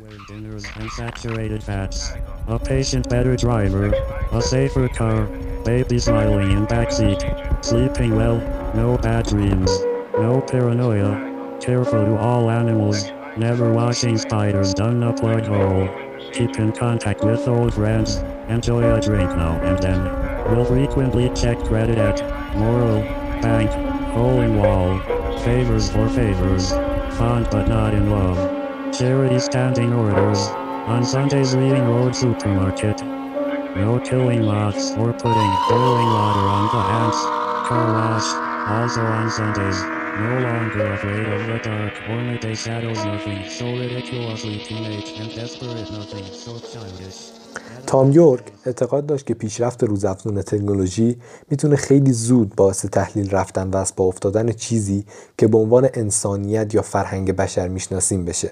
Never 13.38 13.70
spiders 14.18 14.74
done. 14.74 15.00
Keep 16.34 16.60
in 16.60 16.72
contact 16.72 17.24
with 17.24 17.48
old 17.48 17.74
friends. 17.74 18.12
Enjoy 18.50 18.94
a 18.94 19.00
drink 19.00 19.30
now 19.36 19.60
and 19.64 19.80
then, 19.80 20.30
We'll 20.50 20.66
frequently 20.66 21.30
check 21.36 21.60
credit 21.60 22.00
at 22.00 22.22
moral, 22.58 23.02
bank, 23.42 23.70
hole 24.14 24.42
in 24.42 24.58
wall, 24.58 25.00
favors 25.40 25.92
for 25.92 26.10
favors, 26.10 26.72
fond 27.20 27.48
but 27.52 27.68
not 27.68 27.94
in 27.94 28.10
love. 28.10 28.38
Charity 28.98 29.40
standing 29.40 29.94
orders. 29.94 30.40
On 30.90 31.06
Sundays 31.06 31.56
reading 31.56 31.86
road 31.86 32.16
supermarket. 32.16 33.04
No 33.76 34.02
killing 34.04 34.44
moths 34.44 34.92
or 34.94 35.14
putting 35.14 35.52
boiling 35.70 36.10
water 36.18 36.46
on 36.58 36.66
the 36.74 36.82
hands. 36.82 37.16
Car 37.68 37.94
wash. 37.94 38.28
Also 38.68 39.02
on 39.02 39.30
Sundays. 39.30 39.80
No 40.20 40.40
longer 40.40 40.94
afraid 40.94 41.28
of 41.28 41.48
the 41.48 41.60
dark 41.60 41.94
or 42.10 42.22
midday 42.24 42.56
shadows 42.56 43.06
nothing. 43.06 43.48
So 43.48 43.66
ridiculously 43.66 44.58
teenage 44.60 45.12
and 45.20 45.34
desperate 45.36 45.92
nothing. 45.92 46.26
So 46.26 46.58
childish. 46.58 47.29
تام 47.88 48.12
یورک 48.12 48.44
اعتقاد 48.66 49.06
داشت 49.06 49.26
که 49.26 49.34
پیشرفت 49.34 49.84
روزافزون 49.84 50.42
تکنولوژی 50.42 51.18
می‌تونه 51.50 51.76
خیلی 51.76 52.14
زود 52.14 52.56
باعث 52.56 52.86
تحلیل 52.86 53.32
رفتن 53.32 53.70
و 53.70 53.78
از 53.78 53.94
با 53.96 54.06
افتادن 54.06 54.52
چیزی 54.52 55.06
که 55.38 55.48
به 55.48 55.58
عنوان 55.58 55.90
انسانیت 55.94 56.76
یا 56.76 56.82
فرهنگ 56.82 57.32
بشر 57.32 57.68
می‌شناسیم 57.68 58.26
بشه. 58.26 58.52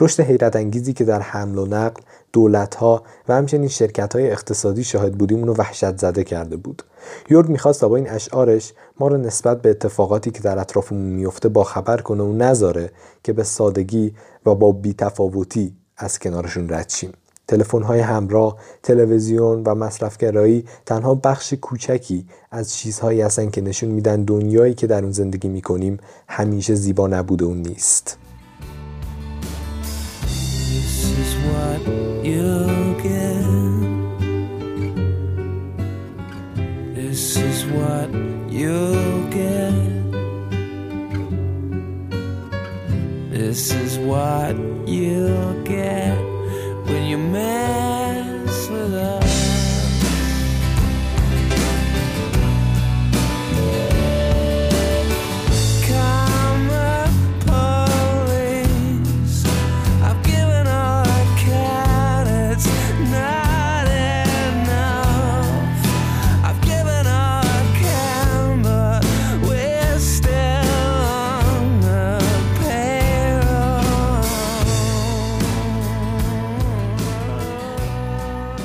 رشد 0.00 0.22
حیرت 0.22 0.56
انگیزی 0.56 0.92
که 0.92 1.04
در 1.04 1.20
حمل 1.20 1.58
و 1.58 1.66
نقل 1.66 2.02
دولت 2.32 2.74
ها 2.74 3.02
و 3.28 3.34
همچنین 3.34 3.68
شرکت 3.68 4.16
های 4.16 4.30
اقتصادی 4.30 4.84
شاهد 4.84 5.12
بودیم 5.12 5.38
اونو 5.38 5.54
وحشت 5.54 5.98
زده 5.98 6.24
کرده 6.24 6.56
بود. 6.56 6.82
یورک 7.30 7.50
می‌خواست 7.50 7.84
با 7.84 7.96
این 7.96 8.10
اشعارش 8.10 8.72
ما 9.00 9.08
رو 9.08 9.16
نسبت 9.16 9.62
به 9.62 9.70
اتفاقاتی 9.70 10.30
که 10.30 10.40
در 10.40 10.58
اطرافمون 10.58 11.02
میفته 11.02 11.48
با 11.48 11.64
خبر 11.64 12.00
کنه 12.00 12.22
و 12.22 12.32
نذاره 12.32 12.90
که 13.24 13.32
به 13.32 13.44
سادگی 13.44 14.14
و 14.46 14.54
با 14.54 14.72
بیتفاوتی 14.72 15.76
از 15.96 16.18
کنارشون 16.18 16.68
رد 16.68 16.88
شیم. 16.88 17.12
تلفن 17.50 17.82
های 17.82 18.00
همراه، 18.00 18.56
تلویزیون 18.82 19.62
و 19.62 19.74
مصرفگرایی 19.74 20.64
تنها 20.86 21.14
بخش 21.14 21.54
کوچکی 21.54 22.26
از 22.50 22.74
چیزهایی 22.74 23.20
هستن 23.20 23.50
که 23.50 23.60
نشون 23.60 23.88
میدن 23.88 24.22
دنیایی 24.22 24.74
که 24.74 24.86
در 24.86 25.02
اون 25.02 25.12
زندگی 25.12 25.48
می‌کنیم 25.48 25.98
همیشه 26.28 26.74
زیبا 26.74 27.06
نبوده 27.06 27.44
و 27.44 27.54
نیست. 27.54 28.18
This 43.50 43.72
is 43.80 43.98
what 44.10 44.54
you'll 44.86 45.54
get. 45.64 46.29
when 46.90 47.04
you're 47.06 47.18
mad. 47.18 47.99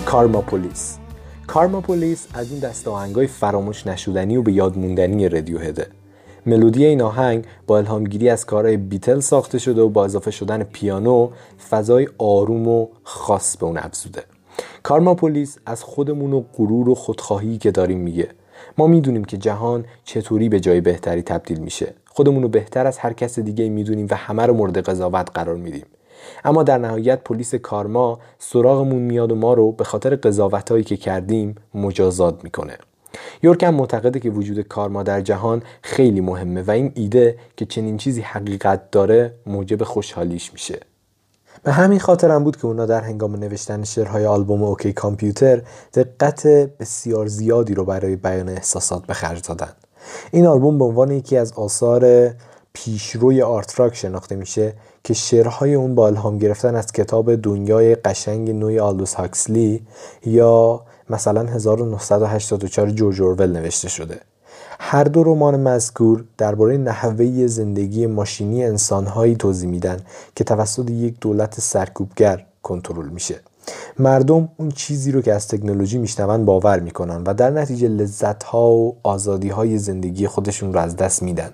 کارما 0.05 0.41
پلیس 0.41 0.97
کارما 1.47 1.81
پلیس 1.81 2.27
از 2.33 2.51
اون 2.51 2.59
دست 2.59 2.87
آهنگای 2.87 3.27
فراموش 3.27 3.87
نشدنی 3.87 4.37
و 4.37 4.41
به 4.41 4.51
یاد 4.51 4.77
موندنی 4.77 5.29
رادیوهده. 5.29 5.87
ملودی 6.45 6.85
این 6.85 7.01
آهنگ 7.01 7.45
با 7.67 7.77
الهامگیری 7.77 8.29
از 8.29 8.45
کارهای 8.45 8.77
بیتل 8.77 9.19
ساخته 9.19 9.59
شده 9.59 9.81
و 9.81 9.89
با 9.89 10.05
اضافه 10.05 10.31
شدن 10.31 10.63
پیانو 10.63 11.29
فضای 11.69 12.07
آروم 12.17 12.67
و 12.67 12.87
خاص 13.03 13.57
به 13.57 13.65
اون 13.65 13.77
افزوده. 13.77 14.23
کارما 14.83 15.15
پلیس 15.15 15.57
از 15.65 15.83
خودمون 15.83 16.33
و 16.33 16.43
غرور 16.57 16.89
و 16.89 16.95
خودخواهی 16.95 17.57
که 17.57 17.71
داریم 17.71 17.99
میگه. 17.99 18.29
ما 18.77 18.87
می‌دونیم 18.87 19.23
که 19.23 19.37
جهان 19.37 19.85
چطوری 20.03 20.49
به 20.49 20.59
جای 20.59 20.81
بهتری 20.81 21.21
تبدیل 21.21 21.59
میشه. 21.59 21.93
خودمون 22.05 22.43
رو 22.43 22.49
بهتر 22.49 22.87
از 22.87 22.97
هر 22.97 23.13
کس 23.13 23.39
دیگه 23.39 23.69
می‌دونیم 23.69 24.07
و 24.11 24.15
همه 24.15 24.45
رو 24.45 24.53
مورد 24.53 24.77
قضاوت 24.77 25.29
قرار 25.33 25.55
میدیم. 25.55 25.85
اما 26.45 26.63
در 26.63 26.77
نهایت 26.77 27.23
پلیس 27.23 27.55
کارما 27.55 28.19
سراغمون 28.39 29.01
میاد 29.01 29.31
و 29.31 29.35
ما 29.35 29.53
رو 29.53 29.71
به 29.71 29.83
خاطر 29.83 30.15
قضاوتهایی 30.15 30.83
که 30.83 30.97
کردیم 30.97 31.55
مجازات 31.73 32.43
می‌کنه. 32.43 32.77
یورک 33.43 33.63
هم 33.63 33.75
معتقده 33.75 34.19
که 34.19 34.29
وجود 34.29 34.61
کارما 34.61 35.03
در 35.03 35.21
جهان 35.21 35.63
خیلی 35.81 36.21
مهمه 36.21 36.61
و 36.61 36.71
این 36.71 36.91
ایده 36.95 37.37
که 37.57 37.65
چنین 37.65 37.97
چیزی 37.97 38.21
حقیقت 38.21 38.91
داره 38.91 39.33
موجب 39.45 39.83
خوشحالیش 39.83 40.53
میشه. 40.53 40.79
به 41.63 41.71
همین 41.71 41.99
خاطرم 41.99 42.43
بود 42.43 42.57
که 42.57 42.65
اونا 42.65 42.85
در 42.85 43.01
هنگام 43.01 43.35
نوشتن 43.35 43.83
شعرهای 43.83 44.25
آلبوم 44.25 44.63
اوکی 44.63 44.93
کامپیوتر 44.93 45.61
دقت 45.93 46.47
بسیار 46.47 47.27
زیادی 47.27 47.73
رو 47.73 47.85
برای 47.85 48.15
بیان 48.15 48.49
احساسات 48.49 49.05
به 49.05 49.13
خرج 49.13 49.47
دادن. 49.47 49.69
این 50.31 50.45
آلبوم 50.45 50.77
به 50.77 50.85
عنوان 50.85 51.11
یکی 51.11 51.37
از 51.37 51.53
آثار 51.53 52.31
پیشروی 52.75 53.41
آرت 53.41 53.79
راک 53.79 53.95
شناخته 53.95 54.35
میشه 54.35 54.73
که 55.03 55.13
شعرهای 55.13 55.73
اون 55.73 55.95
با 55.95 56.07
الهام 56.07 56.37
گرفتن 56.37 56.75
از 56.75 56.91
کتاب 56.91 57.35
دنیای 57.35 57.95
قشنگ 57.95 58.51
نوی 58.51 58.79
آلدوس 58.79 59.13
هاکسلی 59.13 59.81
یا 60.25 60.81
مثلا 61.09 61.41
1984 61.41 62.89
جورج 62.89 63.21
اورول 63.21 63.51
نوشته 63.51 63.89
شده. 63.89 64.19
هر 64.79 65.03
دو 65.03 65.23
رمان 65.23 65.59
مذکور 65.59 66.23
درباره 66.37 66.77
نحوه 66.77 67.47
زندگی 67.47 68.07
ماشینی 68.07 68.65
انسانهایی 68.65 69.35
توضیح 69.35 69.69
میدن 69.69 69.99
که 70.35 70.43
توسط 70.43 70.89
یک 70.89 71.15
دولت 71.21 71.59
سرکوبگر 71.59 72.45
کنترل 72.63 73.09
میشه. 73.09 73.35
مردم 73.99 74.49
اون 74.57 74.71
چیزی 74.71 75.11
رو 75.11 75.21
که 75.21 75.33
از 75.33 75.47
تکنولوژی 75.47 75.97
میشنون 75.97 76.45
باور 76.45 76.79
می‌کنن 76.79 77.23
و 77.25 77.33
در 77.33 77.49
نتیجه 77.49 77.87
لذت 77.87 78.43
ها 78.43 78.71
و 78.71 78.95
آزادی 79.03 79.49
های 79.49 79.77
زندگی 79.77 80.27
خودشون 80.27 80.73
رو 80.73 80.79
از 80.79 80.95
دست 80.95 81.23
میدن. 81.23 81.51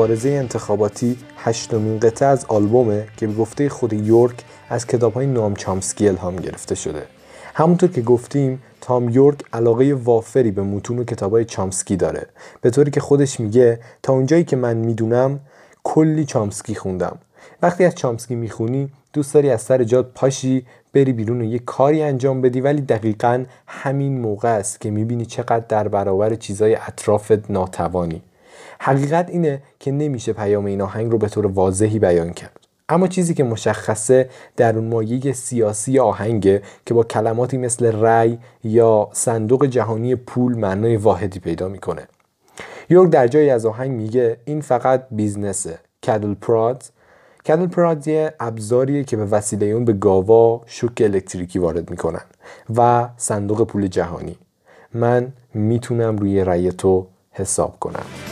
مبارزه 0.00 0.28
انتخاباتی 0.28 1.16
هشتمین 1.36 1.98
قطعه 1.98 2.28
از 2.28 2.44
آلبومه 2.48 3.06
که 3.16 3.26
به 3.26 3.32
گفته 3.32 3.68
خود 3.68 3.92
یورک 3.92 4.44
از 4.68 4.86
کتاب 4.86 5.14
های 5.14 5.26
نام 5.26 5.54
چامسکی 5.54 6.08
الهام 6.08 6.36
گرفته 6.36 6.74
شده. 6.74 7.02
همونطور 7.54 7.90
که 7.90 8.02
گفتیم 8.02 8.62
تام 8.80 9.08
یورک 9.08 9.38
علاقه 9.52 9.94
وافری 9.94 10.50
به 10.50 10.62
متون 10.62 10.98
و 10.98 11.04
کتاب 11.04 11.32
های 11.32 11.44
چامسکی 11.44 11.96
داره. 11.96 12.26
به 12.60 12.70
طوری 12.70 12.90
که 12.90 13.00
خودش 13.00 13.40
میگه 13.40 13.80
تا 14.02 14.12
اونجایی 14.12 14.44
که 14.44 14.56
من 14.56 14.76
می‌دونم 14.76 15.40
کلی 15.82 16.24
چامسکی 16.24 16.74
خوندم. 16.74 17.18
وقتی 17.62 17.84
از 17.84 17.94
چامسکی 17.94 18.34
می‌خونی 18.34 18.88
دوست 19.12 19.34
داری 19.34 19.50
از 19.50 19.62
سر 19.62 19.84
جاد 19.84 20.10
پاشی 20.14 20.66
بری 20.92 21.12
بیرون 21.12 21.40
و 21.40 21.44
یه 21.44 21.58
کاری 21.58 22.02
انجام 22.02 22.40
بدی 22.40 22.60
ولی 22.60 22.80
دقیقا 22.80 23.44
همین 23.66 24.20
موقع 24.20 24.48
است 24.48 24.80
که 24.80 24.90
می‌بینی 24.90 25.26
چقدر 25.26 25.64
در 25.68 25.88
برابر 25.88 26.34
چیزای 26.34 26.74
اطرافت 26.74 27.50
ناتوانی. 27.50 28.22
حقیقت 28.82 29.30
اینه 29.30 29.62
که 29.80 29.92
نمیشه 29.92 30.32
پیام 30.32 30.64
این 30.64 30.80
آهنگ 30.80 31.12
رو 31.12 31.18
به 31.18 31.28
طور 31.28 31.46
واضحی 31.46 31.98
بیان 31.98 32.32
کرد. 32.32 32.60
اما 32.88 33.08
چیزی 33.08 33.34
که 33.34 33.44
مشخصه 33.44 34.28
در 34.56 34.76
اون 34.76 34.88
مایه 34.88 35.32
سیاسی 35.32 35.98
آهنگه 35.98 36.62
که 36.86 36.94
با 36.94 37.04
کلماتی 37.04 37.58
مثل 37.58 38.00
رأی 38.00 38.38
یا 38.64 39.08
صندوق 39.12 39.66
جهانی 39.66 40.14
پول 40.14 40.58
معنای 40.58 40.96
واحدی 40.96 41.40
پیدا 41.40 41.68
می‌کنه. 41.68 42.08
یورک 42.90 43.10
در 43.10 43.28
جایی 43.28 43.50
از 43.50 43.66
آهنگ 43.66 43.90
میگه 43.90 44.36
این 44.44 44.60
فقط 44.60 45.06
بیزنسه. 45.10 45.78
کدل 46.06 46.34
پراد 46.34 46.84
کدل 47.46 47.66
پراد 47.66 48.08
یه 48.08 48.34
ابزاریه 48.40 49.04
که 49.04 49.16
به 49.16 49.24
وسیله 49.24 49.66
اون 49.66 49.84
به 49.84 49.92
گاوا 49.92 50.62
شوک 50.66 51.02
الکتریکی 51.04 51.58
وارد 51.58 51.90
می‌کنن 51.90 52.24
و 52.76 53.08
صندوق 53.16 53.66
پول 53.66 53.86
جهانی. 53.86 54.36
من 54.94 55.32
می‌تونم 55.54 56.16
روی 56.16 56.44
رأی 56.44 56.72
تو 56.72 57.06
حساب 57.32 57.76
کنم. 57.80 58.29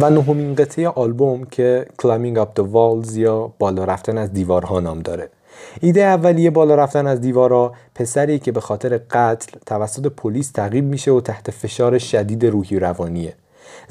و 0.00 0.10
نهمین 0.10 0.54
قطعه 0.54 0.88
آلبوم 0.88 1.44
که 1.44 1.86
Climbing 2.02 2.36
Up 2.36 2.60
the 2.60 2.64
Walls 2.64 3.16
یا 3.16 3.52
بالا 3.58 3.84
رفتن 3.84 4.18
از 4.18 4.32
دیوارها 4.32 4.80
نام 4.80 5.00
داره. 5.00 5.30
ایده 5.80 6.02
اولیه 6.02 6.50
بالا 6.50 6.74
رفتن 6.74 7.06
از 7.06 7.20
دیوارها 7.20 7.72
پسری 7.94 8.38
که 8.38 8.52
به 8.52 8.60
خاطر 8.60 9.00
قتل 9.10 9.58
توسط 9.66 10.06
پلیس 10.06 10.50
تعقیب 10.50 10.84
میشه 10.84 11.10
و 11.10 11.20
تحت 11.20 11.50
فشار 11.50 11.98
شدید 11.98 12.46
روحی 12.46 12.78
روانیه. 12.78 13.34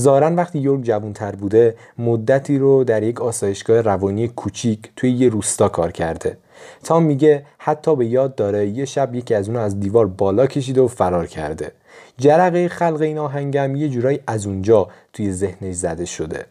ظاهرا 0.02 0.36
وقتی 0.36 0.60
یورک 0.60 0.84
جوانتر 0.84 1.32
بوده 1.32 1.76
مدتی 1.98 2.58
رو 2.58 2.84
در 2.84 3.04
یک 3.04 3.22
آسایشگاه 3.22 3.82
روانی 3.82 4.28
کوچیک 4.28 4.92
توی 4.96 5.12
یه 5.12 5.30
روستا 5.30 5.70
کار 5.70 5.92
کرده. 5.92 6.38
تام 6.84 7.04
میگه 7.04 7.46
حتی 7.58 7.96
به 7.96 8.06
یاد 8.06 8.36
داره 8.36 8.68
یه 8.68 8.86
شب 8.86 9.16
یکی 9.16 9.36
از 9.36 9.48
اونو 9.48 9.60
از 9.60 9.80
دیوار 9.80 10.08
بالا 10.08 10.48
کشیده 10.48 10.82
و 10.82 10.88
فرار 10.88 11.28
کرده. 11.28 11.72
جرقه 12.18 12.68
خلق 12.68 13.02
این 13.02 13.18
آهنگم 13.18 13.76
یه 13.76 13.90
جورایی 13.90 14.20
از 14.28 14.46
اونجا 14.46 14.88
توی 15.14 15.32
ذهنش 15.32 15.76
زده 15.76 16.06
شده. 16.06 16.46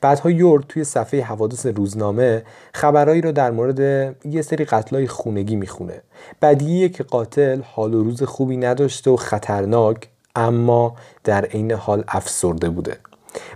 بعدها 0.00 0.30
یورک 0.30 0.64
توی 0.68 0.84
صفحه 0.84 1.22
حوادث 1.22 1.66
روزنامه 1.66 2.42
خبرایی 2.74 3.20
رو 3.20 3.32
در 3.32 3.50
مورد 3.50 3.80
یه 4.24 4.42
سری 4.42 4.64
قتلای 4.64 5.06
خونگی 5.06 5.56
می‌خونه. 5.56 6.02
بدیهیه 6.42 6.88
که 6.88 7.02
قاتل 7.02 7.60
حال 7.62 7.94
و 7.94 8.02
روز 8.02 8.22
خوبی 8.22 8.56
نداشته 8.56 9.10
و 9.10 9.16
خطرناک 9.16 10.08
اما 10.36 10.96
در 11.24 11.44
عین 11.44 11.72
حال 11.72 12.04
افسرده 12.08 12.70
بوده. 12.70 12.96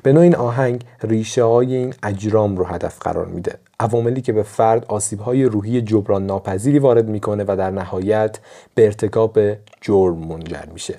به 0.03 0.13
نوع 0.13 0.23
این 0.23 0.37
آهنگ 0.37 0.85
ریشه 1.03 1.45
های 1.45 1.75
این 1.75 1.95
اجرام 2.03 2.57
رو 2.57 2.65
هدف 2.65 2.99
قرار 2.99 3.27
میده. 3.27 3.59
عواملی 3.81 4.21
که 4.21 4.33
به 4.33 4.43
فرد 4.43 4.85
آسیب 4.85 5.21
های 5.21 5.45
روحی 5.45 5.83
جبران 5.83 6.27
ناپذیری 6.27 6.79
وارد 6.79 7.09
می‌کنه 7.09 7.45
و 7.49 7.57
در 7.59 7.71
نهایت 7.71 8.39
به 8.75 8.85
ارتکاب 8.85 9.39
جرم 9.81 10.19
منجر 10.19 10.67
میشه. 10.73 10.99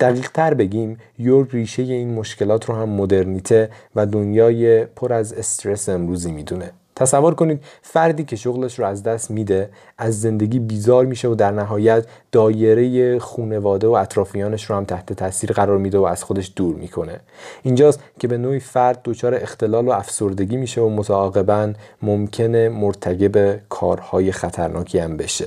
دقیق 0.00 0.30
تر 0.30 0.54
بگیم 0.54 0.98
یورک 1.18 1.50
ریشه 1.50 1.82
این 1.82 2.14
مشکلات 2.14 2.64
رو 2.64 2.74
هم 2.74 2.88
مدرنیته 2.88 3.70
و 3.96 4.06
دنیای 4.06 4.84
پر 4.84 5.12
از 5.12 5.32
استرس 5.32 5.88
امروزی 5.88 6.32
می‌دونه. 6.32 6.72
تصور 6.96 7.34
کنید 7.34 7.64
فردی 7.82 8.24
که 8.24 8.36
شغلش 8.36 8.78
رو 8.78 8.86
از 8.86 9.02
دست 9.02 9.30
میده 9.30 9.70
از 9.98 10.20
زندگی 10.20 10.58
بیزار 10.58 11.04
میشه 11.04 11.28
و 11.28 11.34
در 11.34 11.50
نهایت 11.50 12.06
دایره 12.32 13.18
خونواده 13.18 13.86
و 13.86 13.90
اطرافیانش 13.90 14.64
رو 14.64 14.76
هم 14.76 14.84
تحت 14.84 15.12
تاثیر 15.12 15.52
قرار 15.52 15.78
میده 15.78 15.98
و 15.98 16.04
از 16.04 16.24
خودش 16.24 16.52
دور 16.56 16.76
می‌کنه. 16.76 17.20
اینجاست 17.62 18.00
که 18.18 18.28
به 18.28 18.38
نوعی 18.38 18.60
فرد 18.60 19.00
دچار 19.04 19.34
اختلال 19.34 19.88
و 19.88 19.90
افسردگی 19.90 20.56
میشه 20.56 20.80
و 20.80 20.88
متعاقبا 20.88 21.72
ممکنه 22.02 22.68
مرتکب 22.68 23.60
کارهای 23.68 24.32
خطرناکی 24.32 24.98
هم 24.98 25.16
بشه. 25.16 25.46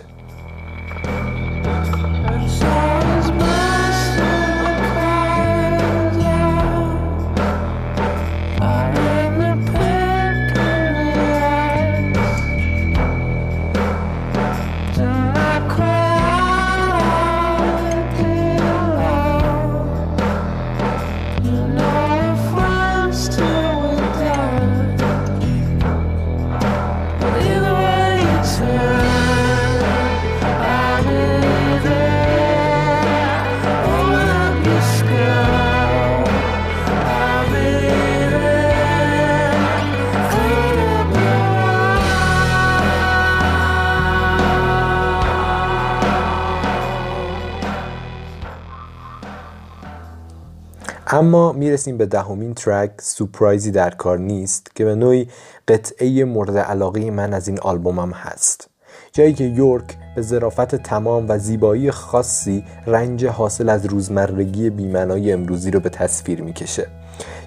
اما 51.12 51.52
می‌رسیم 51.54 51.98
به 51.98 52.06
دهمین 52.06 52.54
ترک 52.54 52.92
سپرایزی 52.98 53.72
در 53.72 53.90
کار 53.90 54.20
نیست 54.20 54.76
که 54.76 54.86
به 54.86 54.96
نوعی 54.96 55.28
قطعه 55.68 56.26
مورد 56.26 56.58
علاقه 56.58 57.12
من 57.12 57.34
از 57.34 57.48
این 57.48 57.60
آلبومم 57.60 58.12
هست. 58.12 58.70
جایی 59.12 59.34
که 59.34 59.44
یورک 59.44 59.98
به 60.16 60.22
ظرافت 60.22 60.76
تمام 60.76 61.26
و 61.30 61.38
زیبایی 61.38 61.92
خاصی 61.92 62.64
رنج 62.88 63.26
حاصل 63.26 63.70
از 63.70 63.86
روزمرگی 63.86 64.70
بیمنای 64.70 65.32
امروزی 65.32 65.72
رو 65.72 65.80
به 65.80 65.90
تصویر 65.90 66.42
می‌کشه. 66.42 66.88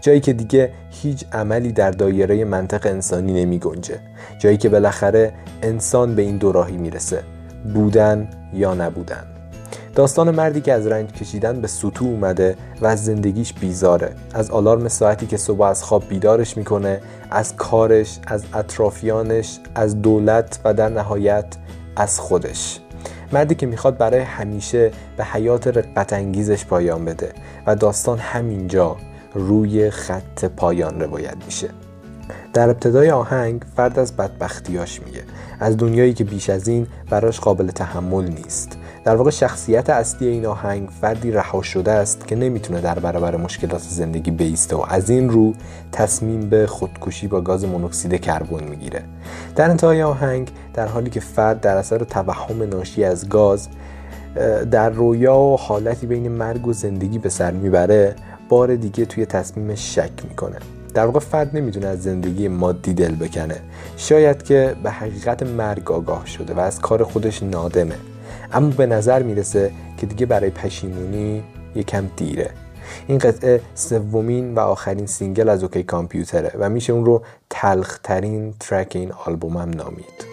جایی 0.00 0.20
که 0.20 0.32
دیگه 0.32 0.72
هیچ 0.90 1.24
عملی 1.32 1.72
در 1.72 1.90
دایره 1.90 2.44
منطق 2.44 2.86
انسانی 2.86 3.44
نمی 3.44 3.58
گنجه 3.58 4.00
جایی 4.38 4.56
که 4.56 4.68
بالاخره 4.68 5.32
انسان 5.62 6.14
به 6.14 6.22
این 6.22 6.36
دوراهی 6.36 6.76
می‌رسه 6.76 7.22
بودن 7.74 8.28
یا 8.54 8.74
نبودن. 8.74 9.31
داستان 9.94 10.30
مردی 10.30 10.60
که 10.60 10.72
از 10.72 10.86
رنج 10.86 11.10
کشیدن 11.10 11.60
به 11.60 11.68
سطوح 11.68 12.08
اومده 12.08 12.56
و 12.80 12.86
از 12.86 13.04
زندگیش 13.04 13.52
بیزاره. 13.52 14.14
از 14.34 14.50
آلارم 14.50 14.88
ساعتی 14.88 15.26
که 15.26 15.36
صبح 15.36 15.62
از 15.62 15.82
خواب 15.82 16.08
بیدارش 16.08 16.56
می‌کنه 16.56 17.00
از 17.30 17.56
کارش 17.56 18.18
از 18.26 18.44
اطرافیانش 18.54 19.58
از 19.74 20.02
دولت 20.02 20.60
و 20.64 20.74
در 20.74 20.88
نهایت 20.88 21.46
از 21.96 22.20
خودش. 22.20 22.80
مردی 23.32 23.54
که 23.54 23.66
می‌خواد 23.66 23.96
برای 23.98 24.20
همیشه 24.20 24.90
به 25.16 25.24
حیات 25.24 25.66
رقت 25.66 26.12
انگیزش 26.12 26.64
پایان 26.64 27.04
بده 27.04 27.32
و 27.66 27.76
داستان 27.76 28.18
همینجا 28.18 28.96
روی 29.34 29.90
خط 29.90 30.44
پایان 30.44 31.00
روایت 31.00 31.36
میشه. 31.46 31.68
در 32.52 32.70
ابتدای 32.70 33.10
آهنگ 33.10 33.62
فرد 33.76 33.98
از 33.98 34.16
بدبختیاش 34.16 35.00
میگه 35.02 35.22
از 35.60 35.76
دنیایی 35.76 36.14
که 36.14 36.24
بیش 36.24 36.50
از 36.50 36.68
این 36.68 36.86
براش 37.10 37.40
قابل 37.40 37.70
تحمل 37.70 38.28
نیست. 38.28 38.78
در 39.04 39.16
واقع 39.16 39.30
شخصیت 39.30 39.90
اصلی 39.90 40.28
این 40.28 40.46
آهنگ 40.46 40.88
فردی 41.00 41.30
رها 41.30 41.62
شده 41.62 41.90
است 41.90 42.26
که 42.26 42.36
نمی‌تونه 42.36 42.80
در 42.80 42.98
برابر 42.98 43.36
مشکلات 43.36 43.80
زندگی 43.80 44.30
بیسته 44.30 44.76
و 44.76 44.84
از 44.88 45.10
این 45.10 45.30
رو 45.30 45.52
تصمیم 45.92 46.40
به 46.48 46.66
خودکشی 46.66 47.26
با 47.28 47.40
گاز 47.40 47.64
مونوکسید 47.64 48.20
کربن 48.20 48.64
می‌گیره. 48.64 49.02
در 49.56 49.70
انتهای 49.70 50.02
آهنگ 50.02 50.50
در 50.74 50.86
حالی 50.86 51.10
که 51.10 51.20
فرد 51.20 51.60
در 51.60 51.76
اثر 51.76 51.98
توهم 51.98 52.62
ناشی 52.62 53.04
از 53.04 53.28
گاز 53.28 53.68
در 54.70 54.90
رویا 54.90 55.38
و 55.38 55.56
حالتی 55.56 56.06
بین 56.06 56.28
مرگ 56.28 56.66
و 56.66 56.72
زندگی 56.72 57.18
به 57.18 57.28
سر 57.28 57.50
می‌بره 57.50 58.14
بار 58.48 58.76
دیگه 58.76 59.04
توی 59.04 59.26
تصمیمش 59.26 59.94
شک 59.94 60.12
می‌کنه. 60.28 60.56
در 60.94 61.06
واقع 61.06 61.18
فرد 61.18 61.56
نمی‌تونه 61.56 61.86
از 61.86 62.02
زندگی 62.02 62.48
مادی 62.48 62.94
دل 62.94 63.14
بکنه. 63.14 63.56
شاید 63.96 64.42
که 64.42 64.76
به 64.82 64.90
حقیقت 64.90 65.42
مرگ 65.42 65.92
آگاه 65.92 66.26
شده 66.26 66.54
و 66.54 66.60
از 66.60 66.80
کار 66.80 67.04
خودش 67.04 67.42
نادمه. 67.42 67.94
اما 68.52 68.68
به 68.68 68.86
نظر 68.86 69.22
می‌رسه 69.22 69.72
که 69.96 70.06
دیگه 70.06 70.26
برای 70.26 70.50
پشیمونی 70.50 71.42
یکم 71.74 72.10
دیره. 72.16 72.50
این 73.06 73.18
قطعه 73.18 73.60
سومین 73.74 74.54
و 74.54 74.58
آخرین 74.60 75.06
single 75.06 75.48
از 75.48 75.62
OK 75.62 75.82
Computer 75.82 76.45
ه 76.45 76.52
و 76.58 76.68
میشه 76.68 76.92
اون 76.92 77.04
رو 77.04 77.22
تلخترین 77.50 78.54
track 78.60 78.92
این 78.94 79.12
آلبومم 79.12 79.70
نامید. 79.70 80.26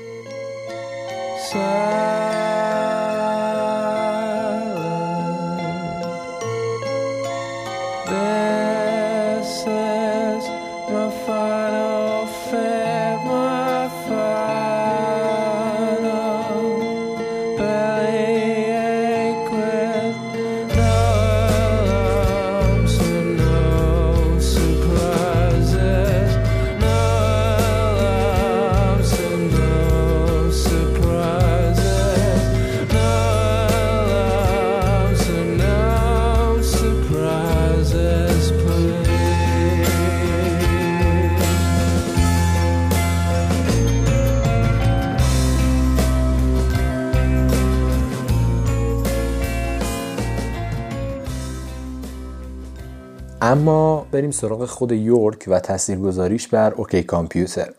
اما 53.59 54.07
بریم 54.11 54.31
سراغ 54.31 54.65
خود 54.65 54.91
یورک 54.91 55.45
و 55.47 55.59
تاثیرگذاریش 55.59 56.47
بر 56.47 56.73
اوکی 56.73 57.03
کامپیوتر. 57.03 57.69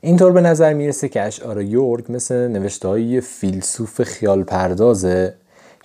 اینطور 0.00 0.32
به 0.32 0.40
نظر 0.40 0.72
می‌رسه 0.72 1.08
که 1.08 1.22
اشعار 1.22 1.62
یورک 1.62 2.10
مثل 2.10 2.48
نوشته 2.48 2.88
های 2.88 3.20
فیلسوف 3.20 4.02
خیال 4.02 4.42
پردازه 4.42 5.34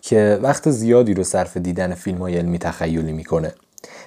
که 0.01 0.39
وقت 0.41 0.69
زیادی 0.69 1.13
رو 1.13 1.23
صرف 1.23 1.57
دیدن 1.57 1.93
فیلم 1.93 2.17
های 2.17 2.37
علمی 2.37 2.59
تخیلی 2.59 3.13
می‌کنه. 3.13 3.53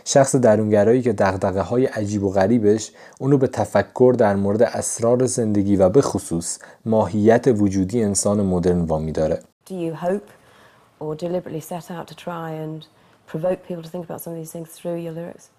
شخص 0.04 0.36
درونگرایی 0.36 1.02
که 1.02 1.12
دقدقه 1.12 1.60
های 1.60 1.86
عجیب 1.86 2.24
و 2.24 2.30
غریبش 2.30 2.90
اونو 3.20 3.38
به 3.38 3.46
تفکر 3.46 4.14
در 4.18 4.36
مورد 4.36 4.62
اسرار 4.62 5.26
زندگی 5.26 5.76
و 5.76 5.88
به 5.88 6.02
خصوص 6.02 6.58
ماهیت 6.86 7.44
وجودی 7.48 8.02
انسان 8.02 8.42
مدرن 8.42 8.80
وامی 8.80 9.12
داره. 9.12 9.40
Do 9.68 9.72
you 9.72 10.06
hope 10.06 10.28
or 11.00 11.14
deliberately 11.14 11.60
set 11.60 11.90
out 11.90 12.06
to 12.08 12.14
try 12.14 12.50
and 12.64 12.95
provoke 13.27 13.65
people 13.67 13.83
to 13.83 13.89
think 13.89 14.05
about 14.05 14.21
some 14.21 14.33
of 14.33 14.39
these 14.39 14.51
things 14.51 14.69
through 14.69 14.97
your 15.05 15.13
lyrics? 15.13 15.49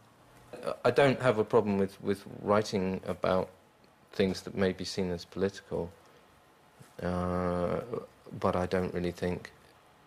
I 0.85 0.91
don't 0.91 1.21
have 1.21 1.39
a 1.39 1.45
problem 1.45 1.79
with, 1.79 1.95
with 2.03 2.25
writing 2.43 3.01
about 3.07 3.49
things 4.13 4.43
that 4.43 4.55
may 4.55 4.73
be 4.73 4.85
seen 4.85 5.11
as 5.11 5.25
political, 5.25 5.91
uh, 7.03 7.81
but 8.39 8.55
I 8.57 8.67
don't 8.67 8.93
really 8.95 9.13
think 9.13 9.51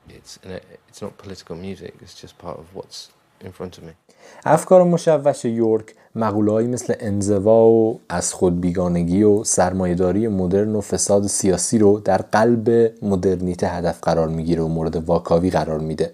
it's 0.09 0.39
it's 0.89 1.01
not 1.01 1.17
political 1.17 1.55
music. 1.55 1.93
It's 2.01 2.15
just 2.21 2.37
part 2.37 2.57
of 2.59 2.65
what's 2.75 3.09
in 3.41 3.51
front 3.51 3.77
of 3.77 3.83
me. 3.83 3.93
افکار 4.45 4.83
مشوش 4.83 5.45
یورک 5.45 5.95
مقولهایی 6.15 6.67
مثل 6.67 6.93
انزوا 6.99 7.65
و 7.65 7.99
از 8.09 8.33
خود 8.33 8.61
بیگانگی 8.61 9.23
و 9.23 9.43
سرمایهداری 9.43 10.27
مدرن 10.27 10.75
و 10.75 10.81
فساد 10.81 11.27
سیاسی 11.27 11.77
رو 11.77 11.99
در 11.99 12.17
قلب 12.17 12.93
مدرنیته 13.01 13.67
هدف 13.67 13.99
قرار 14.01 14.27
میگیره 14.27 14.63
و 14.63 14.67
مورد 14.67 14.95
واکاوی 14.95 15.49
قرار 15.49 15.79
میده 15.79 16.13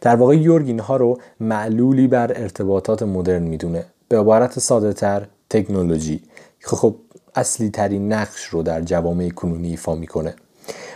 در 0.00 0.16
واقع 0.16 0.36
یورگ 0.36 0.66
اینها 0.66 0.96
رو 0.96 1.18
معلولی 1.40 2.06
بر 2.06 2.32
ارتباطات 2.36 3.02
مدرن 3.02 3.42
می‌دونه. 3.42 3.84
به 4.08 4.20
عبارت 4.20 4.58
ساده 4.58 4.92
تر 4.92 5.26
تکنولوژی. 5.50 6.22
که 6.60 6.76
خب 6.76 6.96
اصلی 7.34 7.70
ترین 7.70 8.12
نقش 8.12 8.44
رو 8.44 8.62
در 8.62 8.80
جوامع 8.80 9.28
کنونی 9.28 9.70
ایفا 9.70 9.94
می‌کنه. 9.94 10.34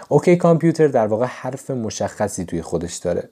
اوکی 0.08 0.36
کامپیوتر 0.36 0.86
در 0.86 1.06
واقع 1.06 1.26
حرف 1.26 1.70
مشخصی 1.70 2.44
توی 2.44 2.62
خودش 2.62 2.96
داره. 2.96 3.28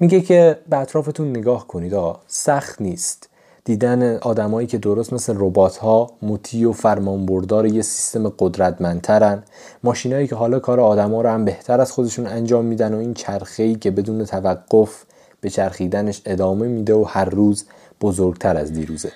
میگه 0.00 0.20
که 0.20 0.58
به 0.68 0.76
اطرافتون 0.76 1.30
نگاه 1.30 1.68
کنید 1.68 1.94
آقا 1.94 2.20
سخت 2.26 2.80
نیست. 2.80 3.29
دیدن 3.64 4.16
آدمایی 4.16 4.66
که 4.66 4.78
درست 4.78 5.12
مثل 5.12 5.34
ربات 5.36 5.76
ها 5.76 6.10
مطیع 6.22 6.68
و 6.68 6.72
فرمانبردار 6.72 7.66
یه 7.66 7.82
سیستم 7.82 8.28
قدرتمندترن 8.38 9.42
ماشینایی 9.82 10.26
که 10.26 10.34
حالا 10.34 10.58
کار 10.58 10.80
آدما 10.80 11.22
رو 11.22 11.28
هم 11.28 11.44
بهتر 11.44 11.80
از 11.80 11.92
خودشون 11.92 12.26
انجام 12.26 12.64
میدن 12.64 12.94
و 12.94 12.98
این 12.98 13.14
چرخه‌ای 13.14 13.74
که 13.74 13.90
بدون 13.90 14.24
توقف 14.24 15.04
به 15.40 15.50
چرخیدنش 15.50 16.22
ادامه 16.26 16.68
میده 16.68 16.94
و 16.94 17.04
هر 17.04 17.24
روز 17.24 17.64
بزرگتر 18.00 18.56
از 18.56 18.72
دیروزه. 18.72 19.12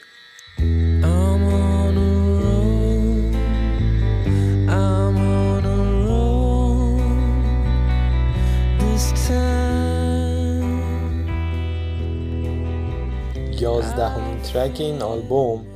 ترک 14.55 14.81
این 14.81 15.03
آلبوم 15.03 15.67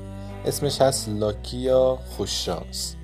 اسمش 0.47 0.81
هست 0.81 1.09
لاکی 1.09 1.57
یا 1.57 1.99
خوششانس 2.17 2.97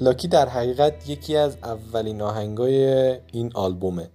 لاکی 0.00 0.28
در 0.28 0.48
حقیقت 0.48 1.08
یکی 1.10 1.36
از 1.36 1.56
اولین 1.62 2.22
آهنگای 2.22 2.84
این 3.32 3.50
آلبومه. 3.54 4.10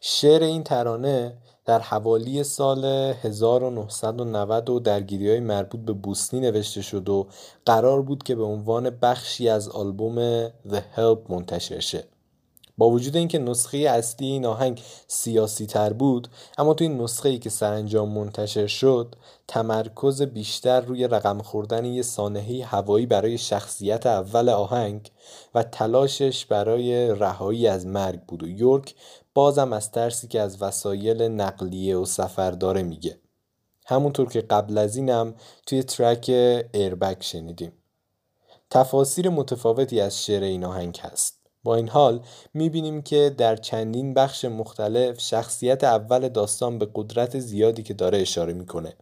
شعر 0.00 0.42
این 0.42 0.62
ترانه 0.62 1.36
در 1.64 1.78
حوالی 1.78 2.44
سال 2.44 2.84
1990 3.22 4.70
و 4.70 4.80
درگیری 4.80 5.30
های 5.30 5.40
مربوط 5.40 5.80
به 5.80 5.92
بوسنی 5.92 6.40
نوشته 6.40 6.82
شد 6.82 7.08
و 7.08 7.26
قرار 7.66 8.02
بود 8.02 8.22
که 8.22 8.34
به 8.34 8.44
عنوان 8.44 8.90
بخشی 8.90 9.48
از 9.48 9.68
آلبوم 9.68 10.48
The 10.48 10.82
Help 10.96 11.30
منتشر 11.30 11.80
شه. 11.80 12.04
با 12.80 12.90
وجود 12.90 13.16
اینکه 13.16 13.38
نسخه 13.38 13.78
اصلی 13.78 14.26
این 14.26 14.46
آهنگ 14.46 14.82
سیاسی 15.06 15.66
تر 15.66 15.92
بود 15.92 16.28
اما 16.58 16.74
توی 16.74 16.88
نسخه 16.88 17.28
ای 17.28 17.38
که 17.38 17.50
سرانجام 17.50 18.08
منتشر 18.08 18.66
شد 18.66 19.16
تمرکز 19.48 20.22
بیشتر 20.22 20.80
روی 20.80 21.08
رقم 21.08 21.42
خوردن 21.42 21.84
یه 21.84 22.02
سانحه 22.02 22.64
هوایی 22.64 23.06
برای 23.06 23.38
شخصیت 23.38 24.06
اول 24.06 24.48
آهنگ 24.48 25.10
و 25.54 25.62
تلاشش 25.62 26.46
برای 26.46 27.08
رهایی 27.14 27.66
از 27.66 27.86
مرگ 27.86 28.20
بود 28.20 28.42
و 28.42 28.48
یورک 28.48 28.94
بازم 29.34 29.72
از 29.72 29.90
ترسی 29.90 30.28
که 30.28 30.40
از 30.40 30.62
وسایل 30.62 31.22
نقلیه 31.22 31.96
و 31.96 32.04
سفر 32.04 32.50
داره 32.50 32.82
میگه. 32.82 33.18
همونطور 33.86 34.28
که 34.28 34.40
قبل 34.40 34.78
از 34.78 34.96
اینم 34.96 35.34
توی 35.66 35.82
ترک 35.82 36.24
ایربک 36.74 37.22
شنیدیم. 37.22 37.72
تفاسیر 38.70 39.28
متفاوتی 39.28 40.00
از 40.00 40.24
شعر 40.24 40.42
این 40.42 40.64
آهنگ 40.64 40.98
هست. 41.02 41.39
با 41.64 41.74
این 41.76 41.88
حال 41.88 42.20
می‌بینیم 42.54 43.02
که 43.02 43.34
در 43.38 43.56
چندین 43.56 44.14
بخش 44.14 44.44
مختلف 44.44 45.20
شخصیت 45.20 45.84
اول 45.84 46.28
داستان 46.28 46.78
به 46.78 46.88
قدرت 46.94 47.38
زیادی 47.38 47.82
که 47.82 47.94
داره 47.94 48.18
اشاره 48.18 48.52
می‌کنه. 48.52 48.94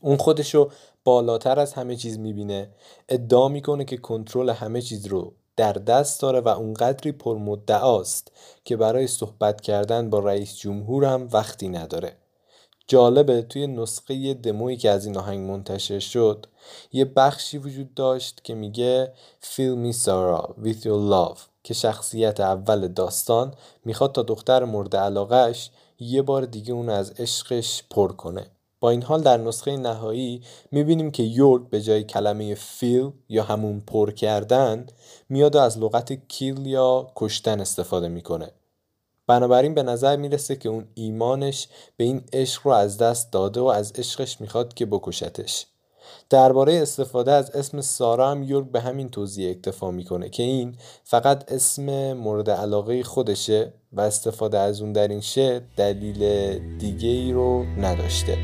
اون 0.00 0.16
خودشو 0.16 0.70
بالاتر 1.04 1.60
از 1.60 1.72
همه 1.72 1.96
چیز 1.96 2.18
می‌بینه. 2.18 2.70
ادعا 3.08 3.48
می‌کنه 3.48 3.84
که 3.84 3.96
کنترل 3.96 4.50
همه 4.50 4.80
چیز 4.80 5.06
رو 5.06 5.34
در 5.56 5.72
دست 5.72 6.20
داره 6.20 6.40
و 6.40 6.48
اونقدری 6.48 7.12
پرمدعاست 7.12 8.32
که 8.64 8.76
برای 8.76 9.06
صحبت 9.06 9.60
کردن 9.60 10.10
با 10.10 10.18
رئیس 10.18 10.56
جمهور 10.56 11.04
هم 11.04 11.28
وقتی 11.32 11.68
نداره. 11.68 12.16
جالبه 12.86 13.42
توی 13.42 13.66
نسخه 13.66 14.34
دمویی 14.34 14.76
که 14.76 14.90
از 14.90 15.06
این 15.06 15.16
آهنگ 15.16 15.50
منتشر 15.50 15.98
شد 15.98 16.46
یه 16.92 17.04
بخشی 17.04 17.58
وجود 17.58 17.94
داشت 17.94 18.44
که 18.44 18.54
میگه 18.54 19.12
me 19.56 19.92
Sarah 19.92 20.48
with 20.64 20.82
your 20.82 21.10
love 21.12 21.38
که 21.62 21.74
شخصیت 21.74 22.40
اول 22.40 22.88
داستان 22.88 23.54
می‌خواد 23.84 24.12
تا 24.12 24.22
دختر 24.22 24.64
مورد 24.64 24.96
علاقهش 24.96 25.70
یه 25.98 26.22
بار 26.22 26.44
دیگه 26.44 26.72
اون 26.72 26.88
از 26.88 27.10
عشقش 27.10 27.82
پر 27.90 28.12
کنه. 28.12 28.46
با 28.80 28.90
این 28.90 29.02
حال 29.02 29.22
در 29.22 29.36
نسخه 29.36 29.76
نهایی 29.76 30.42
می‌بینیم 30.70 31.10
که 31.10 31.22
یورک 31.22 31.70
به 31.70 31.82
جای 31.82 32.04
کلمه 32.04 32.54
فیل 32.54 33.10
یا 33.28 33.42
همون 33.42 33.80
پر 33.80 34.10
کردن 34.10 34.86
میاد 35.28 35.56
و 35.56 35.58
از 35.58 35.78
لغت 35.78 36.28
کیل 36.28 36.66
یا 36.66 37.12
کشتن 37.16 37.60
استفاده 37.60 38.08
می‌کنه. 38.08 38.50
بنابراین 39.26 39.74
به 39.74 39.82
نظر 39.82 40.16
می‌رسه 40.16 40.56
که 40.56 40.68
اون 40.68 40.84
ایمانش 40.94 41.68
به 41.96 42.04
این 42.04 42.22
عشق 42.32 42.66
رو 42.66 42.72
از 42.72 42.98
دست 42.98 43.32
داده 43.32 43.60
و 43.60 43.64
از 43.64 43.92
عشقش 43.92 44.40
می‌خواد 44.40 44.74
که 44.74 44.86
بکشتش. 44.86 45.66
درباره 46.30 46.74
استفاده 46.74 47.32
از 47.32 47.50
اسم 47.50 47.80
سارا 47.80 48.30
هم 48.30 48.42
یورک 48.42 48.70
به 48.70 48.80
همین 48.80 49.10
توضیح 49.10 49.50
اکتفا 49.50 49.90
می‌کنه 49.90 50.28
که 50.28 50.42
این 50.42 50.76
فقط 51.04 51.52
اسم 51.52 52.12
مورد 52.12 52.50
علاقه 52.50 53.02
خودشه 53.02 53.72
و 53.92 54.00
استفاده 54.00 54.58
از 54.58 54.80
اون 54.80 54.92
در 54.92 55.08
این 55.08 55.20
شعر 55.20 55.62
دلیل 55.76 56.58
دیگه 56.78 57.08
ای 57.08 57.32
رو 57.32 57.64
نداشته. 57.64 58.38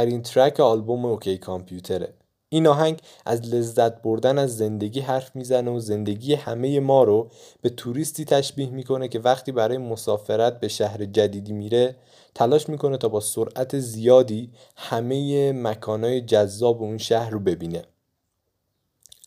آخرین 0.00 0.22
track 0.22 0.60
آلبوم 0.60 1.04
OK 1.04 1.38
Computer 1.38 1.99
ه. 1.99 2.14
این 2.48 2.66
آهنگ 2.66 3.00
از 3.26 3.54
لذت 3.54 4.02
بردن 4.02 4.38
از 4.38 4.56
زندگی 4.56 5.00
حرف 5.00 5.36
می‌زنه 5.36 5.70
و 5.70 5.80
زندگی 5.80 6.34
همه 6.34 6.80
ما 6.80 7.04
رو 7.04 7.30
به 7.62 7.68
توریستی 7.68 8.24
تشبیه 8.24 8.70
می‌کنه 8.70 9.08
که 9.08 9.18
وقتی 9.18 9.52
برای 9.52 9.78
مسافرت 9.78 10.60
به 10.60 10.68
شهر 10.68 11.04
جدیدی 11.04 11.52
میره 11.52 11.96
تلاش 12.34 12.68
می‌کنه 12.68 12.96
تا 12.96 13.08
با 13.08 13.20
سرعت 13.20 13.78
زیادی 13.78 14.50
همه 14.76 15.52
مکانهای 15.52 16.20
جذاب 16.20 16.82
اون 16.82 16.98
شهر 16.98 17.30
رو 17.30 17.40
ببینه. 17.40 17.82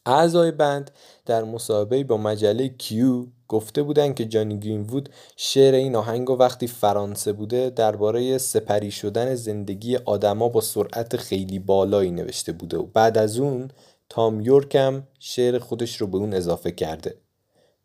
اعضای 0.05 0.51
band 0.51 0.91
در 1.25 1.43
مصاحبه 1.43 2.03
با 2.03 2.17
مجله 2.17 2.67
Q 2.67 3.25
گفته 3.53 3.83
بودن 3.83 4.13
که 4.13 4.25
جانی 4.25 4.59
گرینوود 4.59 5.09
شعر 5.35 5.73
این 5.73 5.95
آهنگ 5.95 6.29
و 6.29 6.33
وقتی 6.33 6.67
فرانسه 6.67 7.33
بوده 7.33 7.69
درباره 7.69 8.37
سپری 8.37 8.91
شدن 8.91 9.35
زندگی 9.35 9.95
آدما 9.95 10.49
با 10.49 10.61
سرعت 10.61 11.17
خیلی 11.17 11.59
بالایی 11.59 12.11
نوشته 12.11 12.51
بوده 12.51 12.77
و 12.77 12.83
بعد 12.83 13.17
از 13.17 13.37
اون 13.37 13.71
تام 14.09 14.41
یورک 14.41 14.75
هم 14.75 15.07
شعر 15.19 15.59
خودش 15.59 16.01
رو 16.01 16.07
به 16.07 16.17
اون 16.17 16.33
اضافه 16.33 16.71
کرده. 16.71 17.15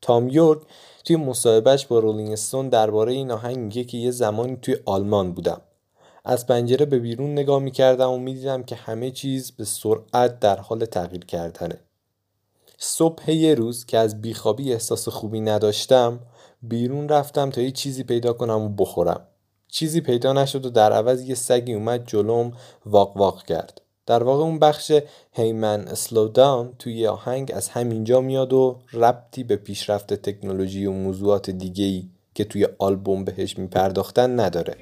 تام 0.03 0.29
یورک 0.29 0.63
توی 1.05 1.17
مصاحبهش 1.17 1.87
با 1.87 1.99
رولینگ 1.99 2.33
استون 2.33 2.69
درباره 2.69 3.13
این 3.13 3.31
آهنگ 3.31 3.59
میگه 3.59 3.85
که 3.85 3.99
یه 3.99 4.11
زمانی 4.11 4.59
توی 4.63 4.77
آلمان 4.85 5.33
بودم. 5.33 5.61
از 6.25 6.47
پنجره 6.47 6.87
به 6.87 6.99
بیرون 6.99 7.33
نگاه 7.33 7.63
می‌کردم 7.63 8.11
و 8.11 8.19
می‌دیدم 8.19 8.63
که 8.63 8.75
همه 8.75 9.11
چیز 9.11 9.51
به 9.51 9.65
سرعت 9.65 10.41
در 10.41 10.57
حال 10.57 10.85
تغییر 10.85 11.25
کردنه. 11.25 11.88
صبح 12.81 13.31
یه 13.31 13.55
روز 13.55 13.87
که 13.87 13.99
از 13.99 14.21
بیخوابی 14.21 14.73
احساس 14.73 15.09
خوبی 15.09 15.41
نداشتم 15.41 16.21
بیرون 16.63 17.09
رفتم 17.09 17.51
تا 17.51 17.61
یه 17.61 17.71
چیزی 17.71 18.05
پیدا 18.05 18.33
کنم 18.33 18.61
و 18.61 18.69
بخورم. 18.69 19.21
چیزی 19.69 20.01
پیدا 20.01 20.33
نشد 20.33 20.67
و 20.67 20.71
در 20.71 20.93
عوض 20.93 21.23
یه 21.23 21.35
سگی 21.35 21.75
اومد 21.75 22.07
جلوم 22.07 22.53
واق 22.87 23.17
واق 23.17 23.43
کرد. 23.43 23.81
در 24.07 24.23
واقع 24.23 24.43
اون 24.43 24.59
بخش 24.59 24.93
هیمن 25.33 25.89
اسلو 25.89 26.29
داون 26.29 26.73
توی 26.79 27.07
آهنگ 27.07 27.53
از 27.55 27.69
همینجا 27.69 28.21
میاد 28.21 28.53
و 28.53 28.79
ربطی 28.93 29.45
به 29.45 29.57
پیشرفت 29.57 30.15
تکنولوژی 30.15 30.87
و 30.87 30.93
موضوعات 30.93 31.51
دیگه‌ای 31.51 32.09
که 32.35 32.45
توی 32.45 32.69
آلبوم 32.79 33.25
بهش 33.25 33.59
میپرداختن 33.59 34.41
نداره. 34.41 34.77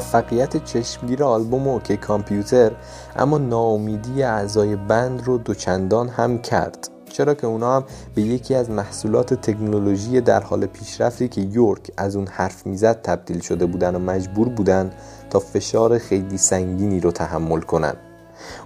موفقیت 0.00 0.64
چشمگیر 0.64 1.24
آلبوم 1.24 1.68
اوکی 1.68 1.96
کامپیوتر 1.96 2.70
اما 3.16 3.38
ناامیدی 3.38 4.22
اعضای 4.22 4.76
بند 4.76 5.22
رو 5.24 5.38
دوچندان 5.38 6.08
هم 6.08 6.38
کرد 6.38 6.88
چرا 7.10 7.34
که 7.34 7.46
اونا 7.46 7.76
هم 7.76 7.84
به 8.14 8.22
یکی 8.22 8.54
از 8.54 8.70
محصولات 8.70 9.34
تکنولوژی 9.34 10.20
در 10.20 10.40
حال 10.42 10.66
پیشرفتی 10.66 11.28
که 11.28 11.40
یورک 11.40 11.90
از 11.96 12.16
اون 12.16 12.26
حرف 12.26 12.66
می‌زد 12.66 13.02
تبدیل 13.02 13.40
شده 13.40 13.66
بودن 13.66 13.94
و 13.94 13.98
مجبور 13.98 14.48
بودن 14.48 14.90
تا 15.30 15.38
فشار 15.38 15.98
خیلی 15.98 16.38
سنگینی 16.38 17.00
رو 17.00 17.12
تحمل 17.12 17.60
کنن 17.60 17.94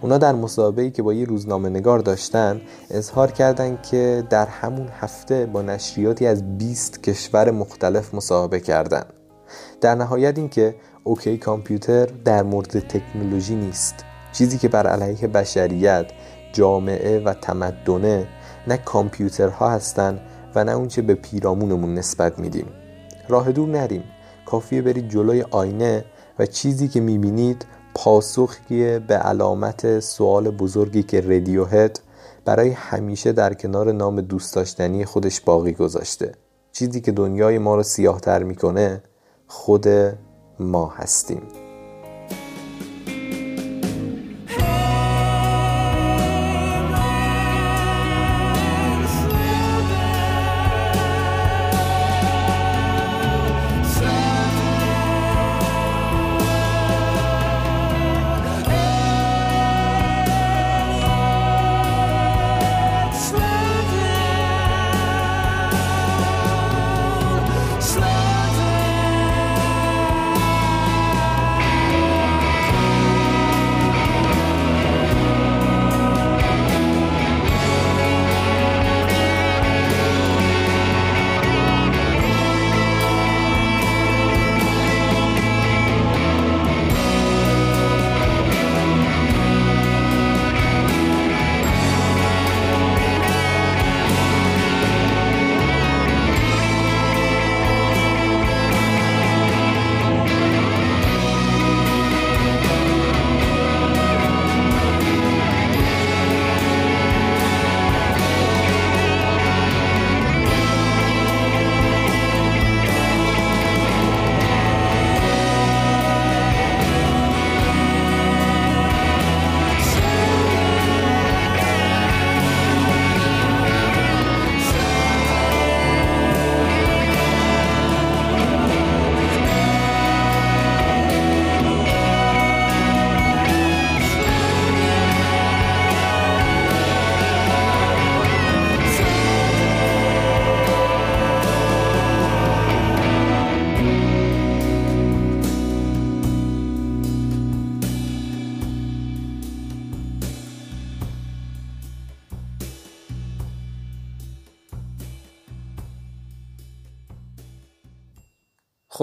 اونا 0.01 0.19
در 0.19 0.33
مصاحبه‌ای 0.33 0.91
که 0.91 1.03
با 1.03 1.13
یه 1.13 1.25
روزنامه 1.25 1.69
نگار 1.69 1.99
داشتن 1.99 2.61
اظهار 2.91 3.31
کردند 3.31 3.83
که 3.83 4.25
در 4.31 4.47
همون 4.47 4.89
هفته 5.01 5.47
با 5.47 5.63
نشریاتی 5.63 6.27
از 6.27 6.59
20 6.59 7.03
کشور 7.03 7.51
مختلف 7.51 8.15
مصاحبه 8.15 8.61
کردند. 8.61 9.13
در 9.81 9.95
نهایت 9.95 10.39
اینکه 10.39 10.75
اوکی 11.07 11.39
کامپیوتر 11.39 12.07
در 12.07 12.43
مورد 12.43 12.79
تکنولوژی 12.79 13.55
نیست. 13.55 14.05
چیزی 14.33 14.59
که 14.59 14.69
بر 14.69 14.87
علیه 14.87 15.29
بشریت 15.29 16.07
جامعه 16.53 17.19
و 17.19 17.35
تمدنه 17.35 18.27
نه 18.67 18.77
کامپیوترها 18.77 19.71
هستن 19.71 20.21
و 20.55 20.65
نه 20.65 20.73
اونچه 20.73 21.03
به 21.03 21.15
پیرامونمون 21.15 21.95
نسبت 21.95 22.39
میدیم. 22.39 22.67
راه 23.29 23.53
دور 23.53 23.69
نریم. 23.69 24.05
کافیه 24.47 24.83
برید 24.83 25.09
جلوی 25.09 25.43
آینه 25.43 26.05
و 26.39 26.47
چیزی 26.47 26.89
که 26.89 27.01
می‌بینید 27.01 27.67
پاسخی 27.95 28.99
به 28.99 29.15
علامت 29.15 30.01
سوال 30.01 30.51
بزرگی 30.51 31.03
که 31.03 31.21
ردیوهد 31.21 32.01
برای 32.45 32.71
همیشه 32.71 33.33
در 33.33 33.55
کنار 33.55 33.93
نام 33.93 34.21
دوست 34.21 34.55
داشتنی 34.55 35.05
خودش 35.05 35.41
باقی 35.41 35.73
گذاشته. 35.73 36.33
چیزی 36.73 37.01
که 37.01 37.13
دنیای 37.13 37.59
ما 37.59 37.77
رو 37.77 37.83
سیاه 37.83 38.21
تر 38.21 38.43
می‌کنه 38.43 39.03
خود 39.47 39.87
ما 40.59 40.87
هستیم. 40.89 41.64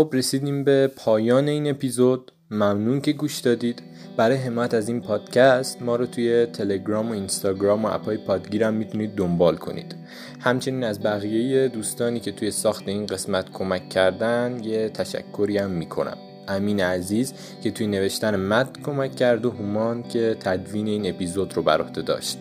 خب 0.01 0.09
رسیدیم 0.13 0.63
به 0.63 0.87
پایان 0.95 1.47
این 1.47 1.69
اپیزود. 1.69 2.31
ممنون 2.51 3.01
که 3.01 3.11
گوش 3.11 3.39
دادید. 3.39 3.81
برای 4.17 4.37
حمایت 4.37 4.73
از 4.73 4.89
این 4.89 5.01
پادکست 5.01 5.81
ما 5.81 5.95
رو 5.95 6.05
توی 6.05 6.45
تلگرام 6.45 7.09
و 7.09 7.13
اینستاگرام 7.13 7.85
و 7.85 7.87
اپهای 7.87 8.17
پادگیرم 8.17 8.73
می‌تونید 8.73 9.15
دنبال 9.15 9.55
کنید. 9.55 9.95
همچنین 10.39 10.83
از 10.83 11.03
بقیه 11.03 11.67
دوستانی 11.67 12.19
که 12.19 12.31
توی 12.31 12.51
ساخت 12.51 12.87
این 12.87 13.05
قسمت 13.05 13.51
کمک 13.51 13.89
کردن 13.89 14.59
یه 14.63 14.89
تشکری 14.89 15.57
هم 15.57 15.71
می‌کنم. 15.71 16.17
امین 16.47 16.79
عزیز 16.79 17.33
که 17.63 17.71
توی 17.71 17.87
نوشتن 17.87 18.35
متن 18.35 18.81
کمک 18.81 19.15
کرد 19.15 19.45
و 19.45 19.51
هومان 19.51 20.03
که 20.03 20.37
تدوین 20.39 20.87
این 20.87 21.09
اپیزود 21.09 21.53
رو 21.53 21.63
بر 21.63 21.81
عهده 21.81 22.01
داشت. 22.01 22.37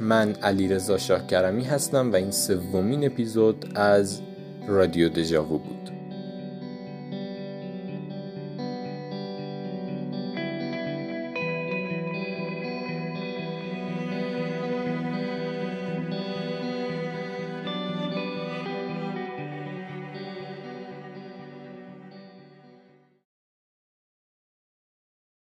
من 0.00 0.32
علیرضا 0.32 0.98
شاه 0.98 1.26
کرمی 1.26 1.64
هستم 1.64 2.12
و 2.12 2.16
این 2.16 2.30
سومین 2.30 3.06
اپیزود 3.06 3.72
از 3.74 4.20
رادیو 4.68 5.08
دژاوو 5.08 5.58
بود. 5.58 5.89